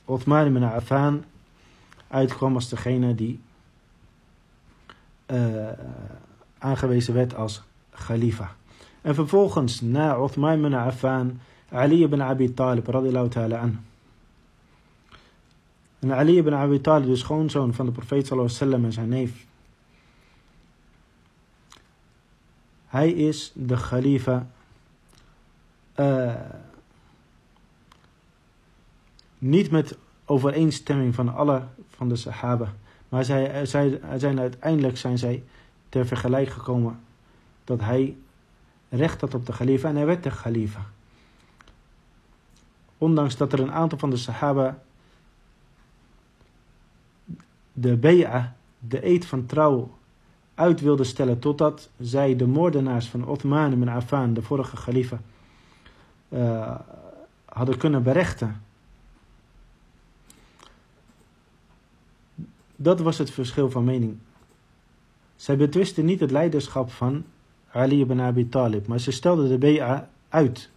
Othman 0.04 0.46
ibn 0.46 0.62
Affan 0.62 1.24
uitkwam 2.08 2.54
als 2.54 2.68
degene 2.68 3.14
die 3.14 3.40
aangewezen 6.58 7.14
werd 7.14 7.34
als 7.34 7.62
khalifa. 7.98 8.56
En 9.02 9.14
vervolgens, 9.14 9.80
na 9.80 10.18
Othman 10.18 10.58
ibn 10.58 10.74
Affan, 10.74 11.40
Ali 11.70 12.02
ibn 12.02 12.20
Abi 12.20 12.54
Talib, 12.54 12.86
radiyallahu 12.86 13.28
ta'ala 13.28 13.58
an. 13.58 13.84
En 15.98 16.12
Ali 16.12 16.36
ibn 16.36 16.52
Abi 16.52 16.80
Talib, 16.80 17.08
de 17.08 17.16
schoonzoon 17.16 17.74
van 17.74 17.86
de 17.86 17.92
profeet 17.92 18.26
sallallahu 18.26 18.54
alaihi 18.54 18.70
wasallam 18.70 18.84
en 18.84 18.92
zijn 18.92 19.08
neef. 19.08 19.46
Hij 22.86 23.10
is 23.10 23.52
de 23.54 23.76
khalifa 23.76 24.46
eh, 25.94 26.34
niet 29.38 29.70
met 29.70 29.98
overeenstemming 30.24 31.14
van 31.14 31.34
alle 31.34 31.62
van 31.88 32.08
de 32.08 32.16
sahaba. 32.16 32.72
Maar 33.08 33.24
zij, 33.24 33.66
zij, 33.66 34.00
zijn 34.16 34.40
uiteindelijk 34.40 34.96
zijn 34.96 35.18
zij 35.18 35.44
ter 35.88 36.06
vergelijk 36.06 36.48
gekomen 36.48 37.00
dat 37.68 37.80
hij 37.80 38.16
recht 38.88 39.20
had 39.20 39.34
op 39.34 39.46
de 39.46 39.52
khalifa 39.52 39.88
en 39.88 39.96
hij 39.96 40.06
werd 40.06 40.22
de 40.22 40.30
khalifa. 40.30 40.86
Ondanks 42.98 43.36
dat 43.36 43.52
er 43.52 43.60
een 43.60 43.72
aantal 43.72 43.98
van 43.98 44.10
de 44.10 44.16
sahaba 44.16 44.82
de 47.72 47.96
be'a, 47.96 48.56
de 48.78 49.06
eed 49.06 49.26
van 49.26 49.46
trouw, 49.46 49.96
uit 50.54 50.80
wilden 50.80 51.06
stellen 51.06 51.38
totdat 51.38 51.90
zij 51.98 52.36
de 52.36 52.46
moordenaars 52.46 53.08
van 53.08 53.26
Othman 53.26 53.72
ibn 53.72 53.88
Affan, 53.88 54.34
de 54.34 54.42
vorige 54.42 54.76
khalifa, 54.76 55.20
uh, 56.28 56.78
hadden 57.44 57.78
kunnen 57.78 58.02
berechten. 58.02 58.62
Dat 62.76 63.00
was 63.00 63.18
het 63.18 63.30
verschil 63.30 63.70
van 63.70 63.84
mening. 63.84 64.18
Zij 65.36 65.56
betwisten 65.56 66.04
niet 66.04 66.20
het 66.20 66.30
leiderschap 66.30 66.90
van 66.90 67.24
Ali 67.78 68.00
ibn 68.00 68.20
Abi 68.20 68.48
Talib, 68.48 68.86
maar 68.86 68.98
ze 68.98 69.10
stelden 69.10 69.48
de 69.48 69.58
BA 69.58 70.08
uit. 70.28 70.70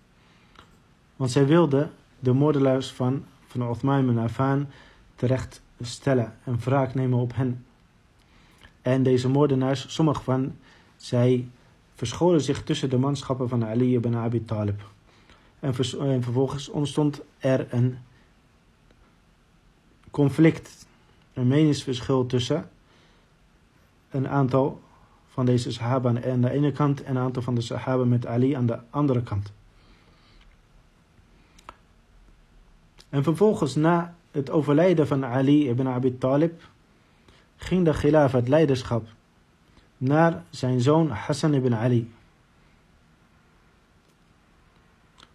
Want 1.15 1.31
zij 1.31 1.45
wilden 1.45 1.91
de 2.19 2.31
moordelaars 2.31 2.91
van, 2.91 3.25
van 3.47 3.67
Othman 3.67 3.99
ibn 3.99 4.17
Affan 4.17 4.67
terecht 5.15 5.61
stellen 5.81 6.37
en 6.43 6.59
wraak 6.59 6.93
nemen 6.93 7.19
op 7.19 7.35
hen. 7.35 7.65
En 8.81 9.03
deze 9.03 9.29
moordenaars, 9.29 9.93
sommige 9.93 10.23
van 10.23 10.55
zij 10.95 11.47
verscholen 11.95 12.41
zich 12.41 12.63
tussen 12.63 12.89
de 12.89 12.97
manschappen 12.97 13.49
van 13.49 13.65
Ali 13.65 13.95
ibn 13.95 14.15
Abi 14.15 14.45
Talib. 14.45 14.81
En, 15.59 15.73
en 15.99 16.23
vervolgens 16.23 16.69
ontstond 16.69 17.21
er 17.37 17.67
een 17.69 17.97
conflict, 20.11 20.85
een 21.33 21.47
meningsverschil 21.47 22.25
tussen 22.25 22.69
een 24.09 24.27
aantal 24.27 24.81
van 25.31 25.45
deze 25.45 25.71
sahaba 25.71 26.09
aan 26.09 26.41
de 26.41 26.51
ene 26.51 26.71
kant 26.71 27.03
en 27.03 27.15
een 27.15 27.21
aantal 27.21 27.41
van 27.41 27.55
de 27.55 27.61
sahaba 27.61 28.03
met 28.03 28.25
Ali 28.25 28.53
aan 28.53 28.65
de 28.65 28.79
andere 28.89 29.23
kant. 29.23 29.51
En 33.09 33.23
vervolgens 33.23 33.75
na 33.75 34.15
het 34.31 34.49
overlijden 34.49 35.07
van 35.07 35.25
Ali 35.25 35.69
ibn 35.69 35.87
Abi 35.87 36.17
Talib 36.17 36.61
ging 37.55 37.85
de 37.85 37.91
khilaf, 37.91 38.31
het 38.31 38.47
leiderschap, 38.47 39.07
naar 39.97 40.43
zijn 40.49 40.81
zoon 40.81 41.09
Hassan 41.09 41.53
ibn 41.53 41.73
Ali. 41.73 42.11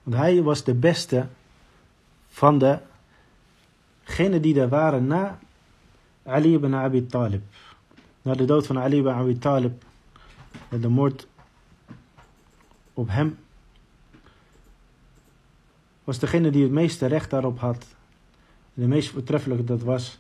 Want 0.03 0.17
hij 0.17 0.43
was 0.43 0.65
de 0.65 0.75
beste 0.75 1.27
van 2.29 2.81
degenen 4.05 4.43
die 4.43 4.61
er 4.61 4.69
waren 4.69 5.07
na 5.07 5.39
Ali 6.25 6.55
ibn 6.55 6.75
Abi 6.75 7.07
Talib. 7.07 7.43
Na 8.27 8.35
de 8.35 8.45
dood 8.45 8.67
van 8.67 8.79
Ali 8.79 8.99
ibn 8.99 9.09
Abi 9.09 9.39
Talib, 9.39 9.85
de 10.81 10.89
moord 10.89 11.27
op 12.95 13.09
hem, 13.09 13.39
was 16.05 16.19
degene 16.19 16.51
die 16.51 16.63
het 16.63 16.73
meeste 16.73 17.07
recht 17.07 17.31
daarop 17.31 17.59
had. 17.59 17.87
De 18.75 18.87
meest 18.87 19.11
voortreffelijke 19.11 19.65
dat 19.65 19.83
was 19.83 20.19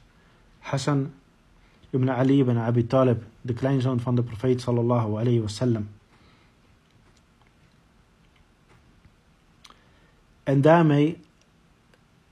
Hassan 0.58 1.12
ibn 1.90 2.08
Ali 2.08 2.38
ibn 2.38 2.56
Abi 2.56 2.86
Talib, 2.86 3.22
de 3.40 3.52
kleinzoon 3.52 4.00
van 4.00 4.14
de 4.14 4.22
profeet 4.22 4.60
sallallahu 4.60 5.18
alayhi 5.18 5.40
wasallam. 5.40 5.88
En 10.42 10.60
daarmee, 10.60 11.20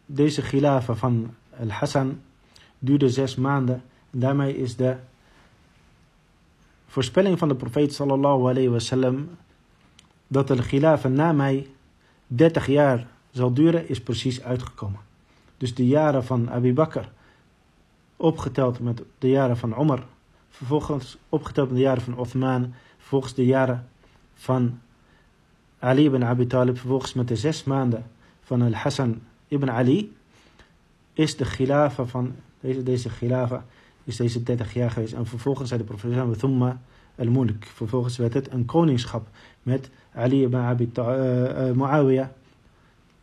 deze 0.07 0.43
khilafa 0.43 0.95
van 0.95 1.35
Al-Hassan 1.61 2.21
duurde 2.79 3.11
zes 3.11 3.35
maanden. 3.35 3.83
En 4.11 4.19
daarmee 4.19 4.57
is 4.57 4.77
de 4.77 4.97
voorspelling 6.95 7.39
van 7.39 7.49
de 7.49 7.55
profeet 7.55 7.95
sallallahu 7.95 8.49
alayhi 8.49 8.69
wasallam 8.69 9.29
dat 10.27 10.49
de 10.49 10.63
khilafa 10.63 11.09
na 11.09 11.33
mij 11.33 11.67
30 12.27 12.67
jaar 12.67 13.07
zal 13.31 13.53
duren, 13.53 13.89
is 13.89 14.01
precies 14.01 14.43
uitgekomen. 14.43 15.01
Dus 15.57 15.75
de 15.75 15.87
jaren 15.87 16.25
van 16.25 16.51
Abu 16.51 16.73
Bakr, 16.73 17.09
opgeteld 18.17 18.81
met 18.81 19.03
de 19.19 19.29
jaren 19.29 19.57
van 19.57 19.75
Omar, 19.75 20.07
vervolgens 20.51 21.19
opgeteld 21.29 21.69
met 21.69 21.77
de 21.77 21.83
jaren 21.83 22.03
van 22.03 22.17
Othman, 22.17 22.75
vervolgens 22.99 23.35
de 23.35 23.45
jaren 23.45 23.89
van 24.35 24.81
Ali 25.79 26.05
ibn 26.05 26.23
Abi 26.23 26.47
Talib, 26.47 26.79
vervolgens 26.79 27.15
met 27.15 27.29
de 27.29 27.37
zes 27.37 27.65
maanden 27.65 28.11
van 28.43 28.63
Al-Hassan 28.63 29.23
ibn 29.49 29.69
Ali, 29.69 30.17
is 31.13 31.37
de 31.37 31.45
khilafa 31.45 32.05
van 32.05 32.35
deze, 32.61 32.83
deze 32.83 33.09
khilafa, 33.09 33.65
is 34.05 34.17
deze 34.17 34.43
30 34.43 34.75
jaar 34.75 34.91
geweest. 34.91 35.13
En 35.13 35.27
vervolgens 35.27 35.69
zei 35.69 35.81
de 35.81 35.87
profeet 35.87 36.39
Thumma 36.39 36.81
al-Mulk. 37.19 37.65
Vervolgens 37.65 38.17
werd 38.17 38.35
het 38.35 38.53
een 38.53 38.65
koningschap 38.65 39.27
met 39.63 39.91
Ali 40.15 40.43
ibn 40.43 40.57
Abi 40.57 40.91
uh, 40.99 41.05
uh, 41.05 41.71
Muawiyah 41.71 42.29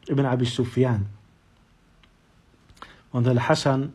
ibn 0.04 0.26
Abi 0.26 0.46
Sufyan. 0.46 1.08
Want 3.10 3.28
Al-Hassan, 3.28 3.94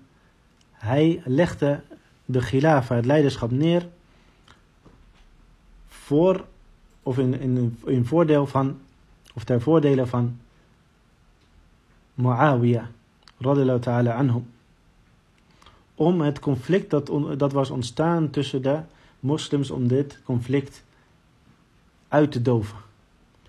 hij 0.73 1.23
legde 1.25 1.81
de 2.25 2.41
khilafa, 2.41 2.95
het 2.95 3.05
leiderschap 3.05 3.51
neer 3.51 3.89
voor, 5.89 6.45
of 7.03 7.19
in, 7.19 7.41
in, 7.41 7.79
in 7.85 8.05
voordeel 8.05 8.47
van, 8.47 8.79
of 9.35 9.45
ter 9.45 9.61
voordele 9.61 10.07
van 10.07 10.39
Muawiyah, 12.15 12.87
radiallahu 13.39 13.81
ta'ala 13.81 14.15
anhum. 14.15 14.47
Om 15.97 16.21
het 16.21 16.39
conflict 16.39 16.91
dat, 16.91 17.11
dat 17.37 17.53
was 17.53 17.71
ontstaan 17.71 18.31
tussen 18.31 18.63
de 18.63 18.81
moslims, 19.21 19.71
om 19.71 19.89
dit 19.89 20.21
conflict 20.25 20.85
uit 22.09 22.33
te 22.33 22.43
doven. 22.43 22.79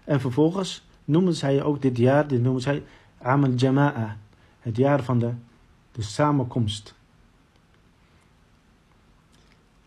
En 0.03 0.19
vervolgens 0.19 0.85
noemden 1.05 1.33
zij 1.33 1.63
ook 1.63 1.81
dit 1.81 1.97
jaar, 1.97 2.27
dit 2.27 2.41
noemen 2.41 2.61
zij 2.61 2.83
Amal 3.17 3.51
Jama'a, 3.51 4.17
het 4.59 4.77
jaar 4.77 5.03
van 5.03 5.19
de, 5.19 5.31
de 5.91 6.01
samenkomst. 6.01 6.95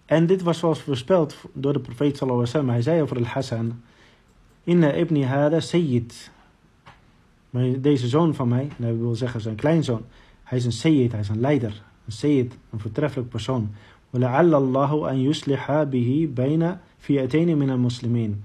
En 0.04 0.26
dit 0.26 0.42
was 0.42 0.58
zoals 0.58 0.80
voorspeld 0.80 1.36
door 1.52 1.72
de 1.72 1.80
profeet 1.80 2.16
sallallahu 2.16 2.46
alaihi 2.46 2.52
wasallam. 2.52 2.68
Hij 2.68 2.82
zei 2.82 3.02
over 3.02 3.16
al-Hassan, 3.16 3.82
Inna 4.64 4.92
ibni 4.92 5.24
hada 5.24 5.60
sayyid. 5.60 6.30
Deze 7.78 8.08
zoon 8.08 8.34
van 8.34 8.48
mij, 8.48 8.68
dat 8.76 8.96
wil 8.96 9.14
zeggen 9.14 9.40
zijn 9.40 9.54
kleinzoon, 9.54 10.04
hij 10.42 10.58
is 10.58 10.64
een 10.64 10.72
sayyid, 10.72 11.12
hij 11.12 11.20
is 11.20 11.28
een 11.28 11.40
leider. 11.40 11.82
Een 12.09 12.11
sayyid, 12.11 12.53
een 12.69 12.79
voortreffelijk 12.79 13.29
persoon. 13.29 13.71
وَلَعَلَّ 14.13 14.53
اللَّهُ 14.53 15.09
أَن 15.09 15.17
يُصْلِحَ 15.17 15.83
بِهِ 15.83 16.29
بَيْنَ 16.33 16.77
فِيَتَيْنِ 16.97 17.57
مِنَ 17.57 17.69
الْمُسْلِمِينَ 17.69 18.43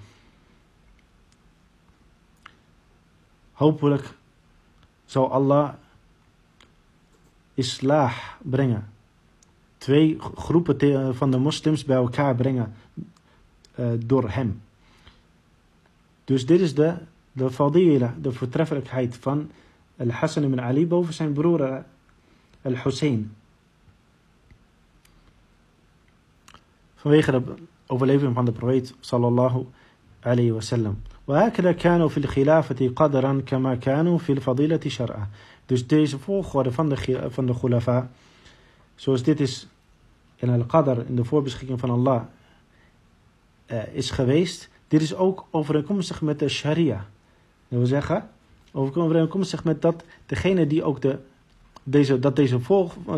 Hopelijk 3.52 4.14
zal 5.04 5.32
Allah 5.32 5.74
islah 7.54 8.12
brengen. 8.42 8.88
Twee 9.78 10.18
groepen 10.34 11.14
van 11.14 11.30
de 11.30 11.38
moslims 11.38 11.84
bij 11.84 11.96
elkaar 11.96 12.34
brengen 12.34 12.74
uh, 13.80 13.86
door 14.06 14.30
hem. 14.30 14.62
Dus 16.24 16.46
dit 16.46 16.60
is 16.60 16.74
de, 16.74 16.94
de 17.32 17.50
fadila, 17.50 18.14
de 18.20 18.32
voortreffelijkheid 18.32 19.16
van 19.16 19.50
Al-Hassan 19.96 20.42
ibn 20.42 20.60
Ali 20.60 20.86
boven 20.86 21.14
zijn 21.14 21.32
broer 21.32 21.62
eh, 21.62 21.78
Al-Hussein. 22.62 23.36
Vanwege 27.04 27.30
de 27.30 27.42
overleving 27.86 28.34
van 28.34 28.44
de 28.44 28.52
profeet 28.52 28.94
sallallahu 29.00 29.66
alayhi 30.20 30.52
wa 30.52 30.60
sallam. 30.60 31.02
وهكذا 31.26 31.72
كانوا 31.72 32.08
في 32.08 32.16
الخلافة 32.16 32.88
قدرا 32.96 33.42
كما 33.46 33.74
كانوا 33.74 34.18
في 34.18 34.32
الفضيلة 34.32 34.80
شرعا. 34.86 35.28
Dus 35.66 35.86
deze 35.86 36.18
volgorde 36.18 36.72
van 36.72 36.88
de, 36.88 37.26
van 37.28 37.46
de 37.46 37.54
khulafa, 37.54 38.10
zoals 38.94 39.22
dit 39.22 39.40
is 39.40 39.66
in 40.36 40.50
al-qadr, 40.50 41.00
in 41.08 41.16
de 41.16 41.24
voorbeschikking 41.24 41.80
van 41.80 41.90
Allah, 41.90 42.22
uh, 43.66 43.94
is 43.94 44.10
geweest, 44.10 44.68
dit 44.88 45.02
is 45.02 45.14
ook 45.14 45.46
overeenkomstig 45.50 46.20
met 46.20 46.38
de 46.38 46.48
sharia. 46.48 47.06
Dat 47.68 47.78
wil 47.78 47.86
zeggen, 47.86 48.28
overeenkomstig 48.72 49.64
met 49.64 49.82
dat 49.82 50.04
degene 50.26 50.66
die 50.66 50.84
ook 50.84 51.00
de, 51.00 51.18
deze, 51.87 52.19
dat, 52.19 52.35
deze 52.35 52.59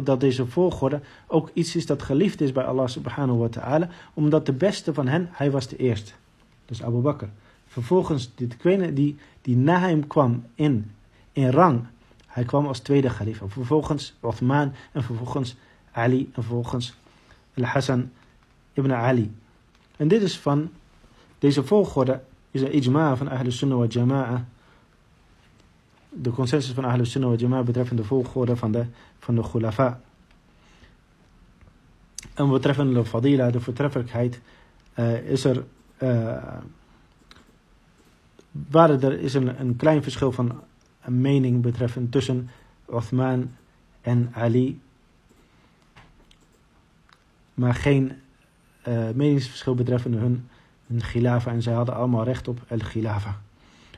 dat 0.04 0.20
deze 0.20 0.48
volgorde 0.48 1.02
ook 1.28 1.50
iets 1.54 1.76
is 1.76 1.86
dat 1.86 2.04
geliefd 2.04 2.42
is 2.42 2.52
bij 2.52 2.64
Allah 2.64 2.88
subhanahu 2.88 3.40
wa 3.40 3.48
ta'ala, 3.48 3.90
omdat 4.14 4.46
de 4.46 4.54
beste 4.54 4.94
van 4.94 5.08
hen, 5.08 5.30
hij 5.32 5.52
was 5.52 5.68
de 5.68 5.78
eerste. 5.78 6.12
Dus 6.66 6.84
Abu 6.84 6.98
Bakr. 6.98 7.26
Vervolgens, 7.68 8.32
degene 8.36 8.94
die, 8.94 9.18
die 9.42 9.56
na 9.56 9.80
hem 9.80 10.08
kwam 10.08 10.44
in, 10.56 10.92
in 11.32 11.50
rang, 11.50 11.86
hij 12.28 12.44
kwam 12.44 12.68
als 12.68 12.80
tweede 12.80 13.10
khalifa. 13.10 13.48
Vervolgens 13.48 14.16
Uthman 14.24 14.74
en 14.92 15.04
vervolgens 15.04 15.56
Ali 15.92 16.20
en 16.34 16.44
vervolgens 16.44 16.96
Al-Hassan 17.56 18.12
ibn 18.74 18.92
Ali. 18.92 19.32
En 19.98 20.08
dit 20.08 20.22
is 20.22 20.40
van, 20.40 20.70
deze 21.40 21.64
volgorde 21.64 22.22
is 22.52 22.62
een 22.62 22.72
ijma 22.72 23.16
van 23.16 23.30
Ahl 23.30 23.50
Sunnah 23.50 23.78
wa 23.78 23.86
Jama'a. 23.86 24.46
De 26.22 26.32
consensus 26.32 26.74
van 26.74 26.86
Ahl 26.86 27.04
Sunnah 27.04 27.30
wa 27.30 27.36
Jama'a 27.36 27.64
betreffende 27.64 28.02
de 28.02 28.08
volgorde 28.08 28.56
van 28.56 28.72
de, 28.72 28.86
van 29.20 29.36
de 29.36 29.42
khulafa. 29.42 30.02
En 32.34 32.50
betreffende 32.50 32.94
de 32.94 33.06
fadila, 33.06 33.52
de 33.52 33.60
voortreffelijkheid, 33.60 34.42
uh, 34.96 35.30
is 35.30 35.44
er... 35.44 35.64
Uh, 36.04 36.44
er 38.74 39.20
is 39.20 39.34
een, 39.34 39.60
een 39.60 39.76
klein 39.76 40.04
verschil 40.04 40.32
van 40.32 40.62
een 41.02 41.22
mening 41.22 41.62
betreffend 41.62 42.12
tussen 42.12 42.50
Uthman 42.94 43.52
en 44.02 44.30
Ali. 44.34 44.82
Maar 47.54 47.74
geen 47.74 48.14
uh, 48.88 49.10
meningsverschil 49.14 49.76
betreffende 49.76 50.18
hun, 50.18 50.50
hun. 50.88 51.26
En 51.46 51.62
zij 51.62 51.74
hadden 51.74 51.96
allemaal 51.96 52.24
recht 52.24 52.48
op 52.48 52.60
el 52.68 52.78
khilafa. 52.78 53.42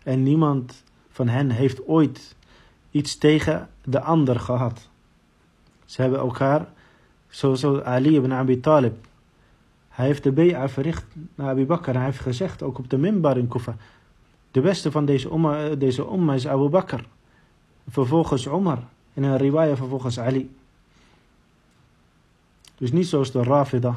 En 0.04 0.24
niemand 0.24 0.84
van 1.20 1.28
hen 1.28 1.50
heeft 1.50 1.88
ooit 1.88 2.36
iets 2.92 3.18
tegen 3.18 3.70
de 3.84 4.02
ander 4.02 4.40
gehad. 4.40 4.90
Ze 5.86 6.02
hebben 6.02 6.20
elkaar, 6.20 6.68
zoals 7.30 7.66
Ali 7.66 8.16
ibn 8.16 8.32
Abi 8.32 8.60
Talib, 8.60 8.94
hij 9.90 10.06
heeft 10.06 10.24
de 10.24 10.32
Bea 10.32 10.70
verricht 10.70 11.06
naar 11.36 11.50
Abu 11.50 11.66
Bakr. 11.66 11.92
Hij 11.92 12.04
heeft 12.04 12.20
gezegd, 12.20 12.64
ook 12.64 12.78
op 12.78 12.90
de 12.90 12.98
minbar 12.98 13.38
in 13.38 13.48
Kufa, 13.48 13.76
de 14.52 14.62
beste 14.62 14.92
van 14.92 15.06
deze 15.06 15.32
umma, 15.32 15.76
deze 15.76 16.06
is 16.36 16.48
Abu 16.48 16.70
Bakr. 16.70 17.04
Vervolgens 17.90 18.48
Omar. 18.48 18.84
En 19.14 19.24
een 19.24 19.38
riwaya 19.38 19.76
vervolgens 19.76 20.20
Ali. 20.20 20.56
Dus 22.78 22.92
niet 22.92 23.08
zoals 23.08 23.32
de 23.32 23.44
Rafida, 23.44 23.96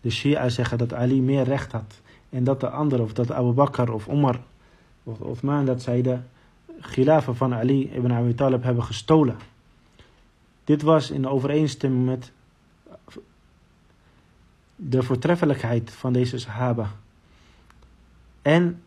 de 0.00 0.10
Shia 0.10 0.48
zeggen 0.48 0.78
dat 0.78 0.92
Ali 0.92 1.22
meer 1.22 1.44
recht 1.44 1.72
had. 1.72 2.00
En 2.30 2.44
dat 2.44 2.60
de 2.60 2.70
andere, 2.70 3.02
of 3.02 3.12
dat 3.12 3.32
Abu 3.32 3.52
Bakr 3.52 3.90
of 3.92 4.08
Omar 4.08 4.40
of 5.02 5.40
dat 5.40 5.82
zij 5.82 6.02
de 6.02 6.18
khilafen 6.80 7.36
van 7.36 7.54
Ali 7.54 7.90
ibn 7.92 8.12
Abi 8.12 8.34
Talib 8.34 8.62
hebben 8.62 8.84
gestolen. 8.84 9.36
Dit 10.64 10.82
was 10.82 11.10
in 11.10 11.26
overeenstemming 11.26 12.06
met 12.06 12.32
de 14.76 15.02
voortreffelijkheid 15.02 15.90
van 15.90 16.12
deze 16.12 16.38
sahaba. 16.38 16.90
En 18.42 18.82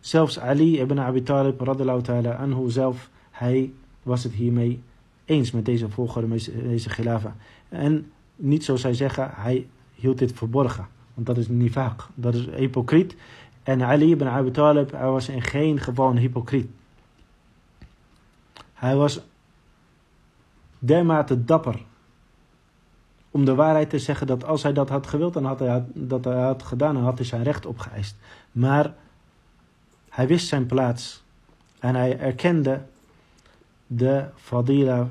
zelfs 0.00 0.38
Ali 0.38 0.80
ibn 0.80 0.98
Abi 0.98 1.22
Talib 1.22 1.60
radhiallahu 1.60 2.02
ta'ala 2.02 2.32
anhu 2.32 2.70
zelf, 2.70 3.10
hij 3.30 3.72
was 4.02 4.24
het 4.24 4.32
hiermee 4.32 4.82
eens 5.24 5.50
met 5.50 5.64
deze 5.64 5.88
volgorde, 5.88 6.28
deze 6.68 6.88
khilafa. 6.88 7.36
En 7.68 8.10
niet 8.36 8.64
zoals 8.64 8.80
zij 8.80 8.94
zeggen, 8.94 9.30
hij 9.34 9.66
hield 9.94 10.18
dit 10.18 10.32
verborgen. 10.32 10.86
Want 11.14 11.26
dat 11.26 11.36
is 11.36 11.48
nifaq, 11.48 12.14
dat 12.14 12.34
is 12.34 12.46
hypocriet. 12.46 13.16
En 13.62 13.82
Ali 13.82 14.10
ibn 14.10 14.26
Abi 14.26 14.50
Talib, 14.50 14.90
hij 14.90 15.08
was 15.08 15.28
in 15.28 15.42
geen 15.42 15.80
geval 15.80 16.16
hypocriet. 16.16 16.70
Hij 18.72 18.96
was 18.96 19.20
dermate 20.78 21.44
dapper 21.44 21.82
om 23.30 23.44
de 23.44 23.54
waarheid 23.54 23.90
te 23.90 23.98
zeggen 23.98 24.26
dat 24.26 24.44
als 24.44 24.62
hij 24.62 24.72
dat 24.72 24.88
had 24.88 25.06
gewild, 25.06 25.32
dan 25.32 25.44
had 25.44 25.58
hij 25.58 25.84
dat 25.92 26.24
hij 26.24 26.42
had 26.42 26.62
gedaan 26.62 26.96
en 26.96 27.02
had 27.02 27.18
hij 27.18 27.26
zijn 27.26 27.42
recht 27.42 27.66
opgeëist. 27.66 28.16
Maar 28.52 28.94
hij 30.08 30.26
wist 30.26 30.48
zijn 30.48 30.66
plaats 30.66 31.22
en 31.78 31.94
hij 31.94 32.18
erkende 32.18 32.82
de 33.86 34.24
fadila, 34.36 35.08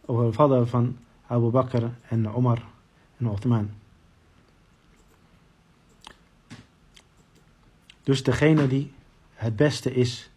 of 0.00 0.24
de 0.24 0.32
vader 0.32 0.66
van 0.66 0.96
Abu 1.26 1.50
Bakr 1.50 1.84
en 2.08 2.32
Omar 2.34 2.62
en 3.16 3.26
Uthman. 3.26 3.70
Dus 8.04 8.22
degene 8.22 8.66
die 8.66 8.92
het 9.34 9.56
beste 9.56 9.94
is, 9.94 10.30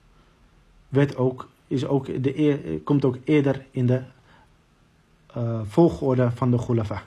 werd 0.90 1.16
ook, 1.16 1.50
is 1.68 1.86
ook 1.86 2.24
de 2.24 2.82
komt 2.84 3.06
ook 3.06 3.18
eerder 3.24 3.66
in 3.72 3.86
de 3.86 4.04
uh, 5.38 5.62
volgorde 5.64 6.32
van 6.32 6.52
de 6.52 6.58
Khulafa. 6.58 7.04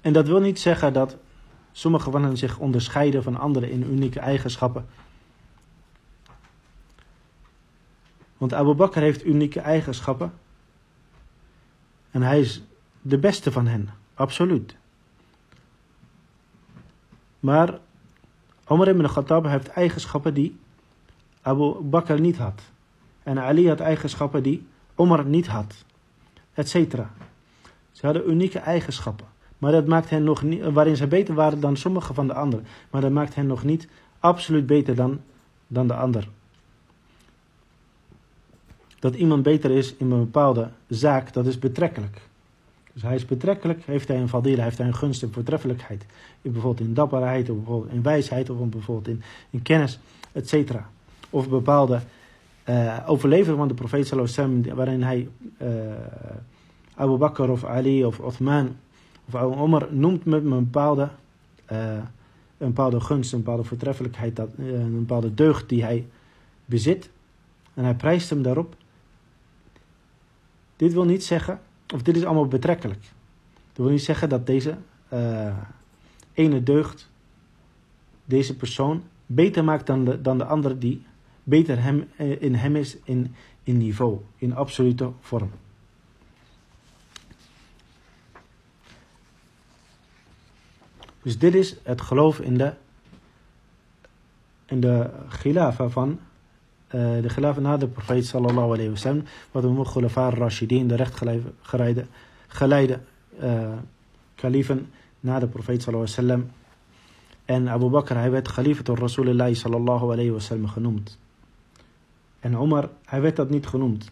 En 0.00 0.12
dat 0.12 0.26
wil 0.26 0.40
niet 0.40 0.60
zeggen 0.60 0.92
dat 0.92 1.16
sommige 1.72 2.10
van 2.10 2.22
hen 2.22 2.36
zich 2.36 2.58
onderscheiden 2.58 3.22
van 3.22 3.36
anderen 3.36 3.70
in 3.70 3.82
unieke 3.82 4.20
eigenschappen. 4.20 4.86
Want 8.36 8.54
Abu 8.54 8.74
Bakr 8.74 8.98
heeft 8.98 9.24
unieke 9.24 9.60
eigenschappen. 9.60 10.32
En 12.10 12.22
hij 12.22 12.40
is 12.40 12.62
de 13.00 13.18
beste 13.18 13.52
van 13.52 13.66
hen, 13.66 13.88
absoluut. 14.14 14.76
Maar 17.40 17.78
Omar 18.66 18.88
ibn 18.88 19.06
Khattab 19.06 19.44
heeft 19.44 19.68
eigenschappen 19.68 20.34
die 20.34 20.58
Abu 21.42 21.80
Bakr 21.80 22.20
niet 22.20 22.36
had. 22.36 22.62
En 23.22 23.38
Ali 23.38 23.68
had 23.68 23.80
eigenschappen 23.80 24.42
die 24.42 24.66
Omar 24.94 25.24
niet 25.24 25.46
had. 25.46 25.84
Etcetera. 26.54 27.10
Ze 27.92 28.06
hadden 28.06 28.30
unieke 28.30 28.58
eigenschappen. 28.58 29.26
Maar 29.58 29.72
dat 29.72 29.86
maakt 29.86 30.10
hen 30.10 30.24
nog 30.24 30.42
niet, 30.42 30.62
waarin 30.72 30.96
ze 30.96 31.06
beter 31.06 31.34
waren 31.34 31.60
dan 31.60 31.76
sommige 31.76 32.14
van 32.14 32.26
de 32.26 32.34
anderen. 32.34 32.66
Maar 32.90 33.00
dat 33.00 33.10
maakt 33.10 33.34
hen 33.34 33.46
nog 33.46 33.64
niet 33.64 33.88
absoluut 34.18 34.66
beter 34.66 34.94
dan, 34.94 35.20
dan 35.66 35.86
de 35.86 35.94
ander. 35.94 36.28
Dat 38.98 39.14
iemand 39.14 39.42
beter 39.42 39.70
is 39.70 39.94
in 39.94 40.10
een 40.10 40.18
bepaalde 40.18 40.70
zaak, 40.88 41.32
dat 41.32 41.46
is 41.46 41.58
betrekkelijk. 41.58 42.27
Dus 42.98 43.06
hij 43.06 43.16
is 43.16 43.26
betrekkelijk, 43.26 43.84
heeft 43.84 44.08
hij 44.08 44.20
een 44.20 44.28
fadila, 44.28 44.62
heeft 44.62 44.78
hij 44.78 44.86
een 44.86 44.94
gunst 44.94 45.22
en 45.22 45.32
voortreffelijkheid. 45.32 46.06
Bijvoorbeeld 46.42 46.88
in 46.88 46.94
dapperheid, 46.94 47.50
of 47.50 47.56
bijvoorbeeld 47.56 47.92
in 47.92 48.02
wijsheid, 48.02 48.50
of 48.50 48.68
bijvoorbeeld 48.68 49.08
in, 49.08 49.22
in 49.50 49.62
kennis, 49.62 49.98
etc. 50.32 50.72
Of 51.30 51.48
bepaalde 51.48 52.00
uh, 52.68 52.98
overlevering 53.06 53.58
van 53.58 53.68
de 53.68 53.74
profeet 53.74 54.06
sallallahu 54.06 54.74
waarin 54.74 55.02
hij 55.02 55.28
uh, 55.62 55.68
Abu 56.94 57.16
Bakr 57.16 57.42
of 57.42 57.64
Ali 57.64 58.04
of 58.04 58.18
Uthman 58.18 58.76
of 59.26 59.34
Abu 59.34 59.56
Omar 59.56 59.88
noemt 59.90 60.24
met 60.24 60.44
een 60.44 60.48
bepaalde, 60.48 61.08
uh, 61.72 61.92
een 62.58 62.66
bepaalde 62.66 63.00
gunst, 63.00 63.32
een 63.32 63.42
bepaalde 63.42 63.64
voortreffelijkheid, 63.64 64.36
dat, 64.36 64.50
een 64.56 64.98
bepaalde 64.98 65.34
deugd 65.34 65.68
die 65.68 65.82
hij 65.82 66.06
bezit. 66.64 67.10
En 67.74 67.84
hij 67.84 67.94
prijst 67.94 68.30
hem 68.30 68.42
daarop. 68.42 68.74
Dit 70.76 70.92
wil 70.92 71.04
niet 71.04 71.24
zeggen 71.24 71.60
of 71.94 72.02
dit 72.02 72.16
is 72.16 72.24
allemaal 72.24 72.48
betrekkelijk. 72.48 73.00
Dat 73.72 73.86
wil 73.86 73.88
niet 73.88 74.02
zeggen 74.02 74.28
dat 74.28 74.46
deze 74.46 74.76
uh, 75.12 75.56
ene 76.32 76.62
deugd 76.62 77.10
deze 78.24 78.56
persoon 78.56 79.02
beter 79.26 79.64
maakt 79.64 79.86
dan 79.86 80.04
de, 80.04 80.20
dan 80.20 80.38
de 80.38 80.44
andere 80.44 80.78
die 80.78 81.06
beter 81.42 81.82
hem, 81.82 82.08
uh, 82.16 82.42
in 82.42 82.54
hem 82.54 82.76
is 82.76 82.96
in, 83.04 83.34
in 83.62 83.76
niveau, 83.76 84.20
in 84.36 84.54
absolute 84.54 85.10
vorm. 85.20 85.50
Dus 91.22 91.38
dit 91.38 91.54
is 91.54 91.76
het 91.82 92.00
geloof 92.00 92.40
in 92.40 92.58
de, 92.58 92.72
in 94.66 94.80
de 94.80 95.10
van 95.90 96.20
de 96.90 97.28
khilafa 97.28 97.60
na 97.60 97.76
de 97.76 97.86
profeet 97.86 98.26
sallallahu 98.26 98.72
alayhi 98.72 98.90
wasallam, 98.90 99.24
wat 99.52 99.62
we 99.62 99.68
noemen 99.68 99.86
khulafa 99.86 100.30
rashidin, 100.30 100.88
de 100.88 100.94
rechtgeleide 100.94 102.06
geleide 102.48 103.00
uh, 103.42 103.76
kalifen 104.34 104.90
na 105.20 105.38
de 105.38 105.46
profeet 105.46 105.82
sallallahu 105.82 106.12
alayhi 106.12 106.26
wasallam. 106.26 106.50
En 107.44 107.68
Abu 107.68 107.88
Bakr, 107.88 108.14
hij 108.14 108.30
werd 108.30 108.48
khalifa 108.48 108.82
door 108.82 108.98
Rasulullah 108.98 109.54
sallallahu 109.54 110.12
alayhi 110.12 110.30
wasallam 110.30 110.66
genoemd. 110.66 111.18
En 112.40 112.56
Omar, 112.56 112.88
hij 113.04 113.20
werd 113.20 113.36
dat 113.36 113.50
niet 113.50 113.66
genoemd. 113.66 114.10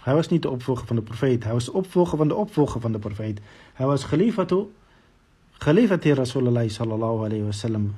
Hij 0.00 0.14
was 0.14 0.28
niet 0.28 0.42
de 0.42 0.50
opvolger 0.50 0.86
van 0.86 0.96
de 0.96 1.02
profeet, 1.02 1.44
hij 1.44 1.52
was 1.52 1.64
de 1.64 1.72
opvolger 1.72 2.18
van 2.18 2.28
de 2.28 2.34
opvolger 2.34 2.80
van 2.80 2.92
de 2.92 2.98
profeet. 2.98 3.40
Hij 3.72 3.86
was 3.86 4.06
toe, 4.46 4.66
khalifa 5.58 5.98
Rasulullah 6.00 6.68
sallallahu 6.68 7.24
alayhi 7.24 7.44
wasallam. 7.44 7.94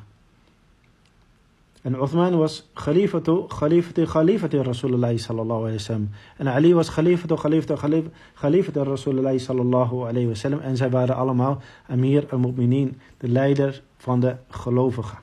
En 1.88 1.94
Uthman 1.94 2.36
was 2.36 2.68
khalifatu, 2.74 3.48
khalifati, 3.48 4.04
khalifati 4.04 4.62
Rasulullah 4.62 5.18
sallallahu 5.18 5.62
alayhi 5.64 5.78
wasallam. 5.78 6.08
En 6.36 6.46
Ali 6.48 6.74
was 6.74 6.90
khalifatu, 6.90 7.34
khalifatu, 7.36 8.10
khalifati 8.34 8.84
Rasulullah 8.84 9.38
sallallahu 9.38 10.04
alayhi 10.06 10.28
wasallam. 10.28 10.60
En 10.60 10.76
zij 10.76 10.90
waren 10.90 11.16
allemaal 11.16 11.62
Amir 11.86 12.26
al-Mu'minin, 12.30 13.00
de 13.18 13.28
leider 13.28 13.82
van 13.96 14.20
de 14.20 14.36
gelovigen. 14.48 15.18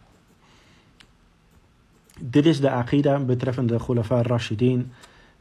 Dit 2.19 2.45
is 2.45 2.59
de 2.59 2.69
aqida 2.69 3.19
betreffende 3.19 3.77
Khulafa 3.77 4.21
Rashidin. 4.21 4.91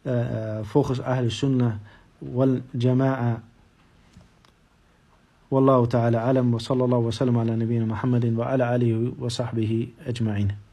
Uh, 0.03 0.59
volgens 0.63 1.01
Ahl 1.01 1.31
Sunnah 1.31 1.75
wal 2.19 2.61
Jama'a. 2.79 3.43
والله 5.51 5.87
تعالى 5.87 6.17
أعلم 6.17 6.55
وصلى 6.55 6.85
الله 6.85 6.99
وسلم 6.99 7.39
على 7.39 7.57
نبينا 7.57 7.85
محمد 7.85 8.39
وعلى 8.39 8.75
آله 8.75 9.13
وصحبه 9.19 9.89
أجمعين 10.07 10.64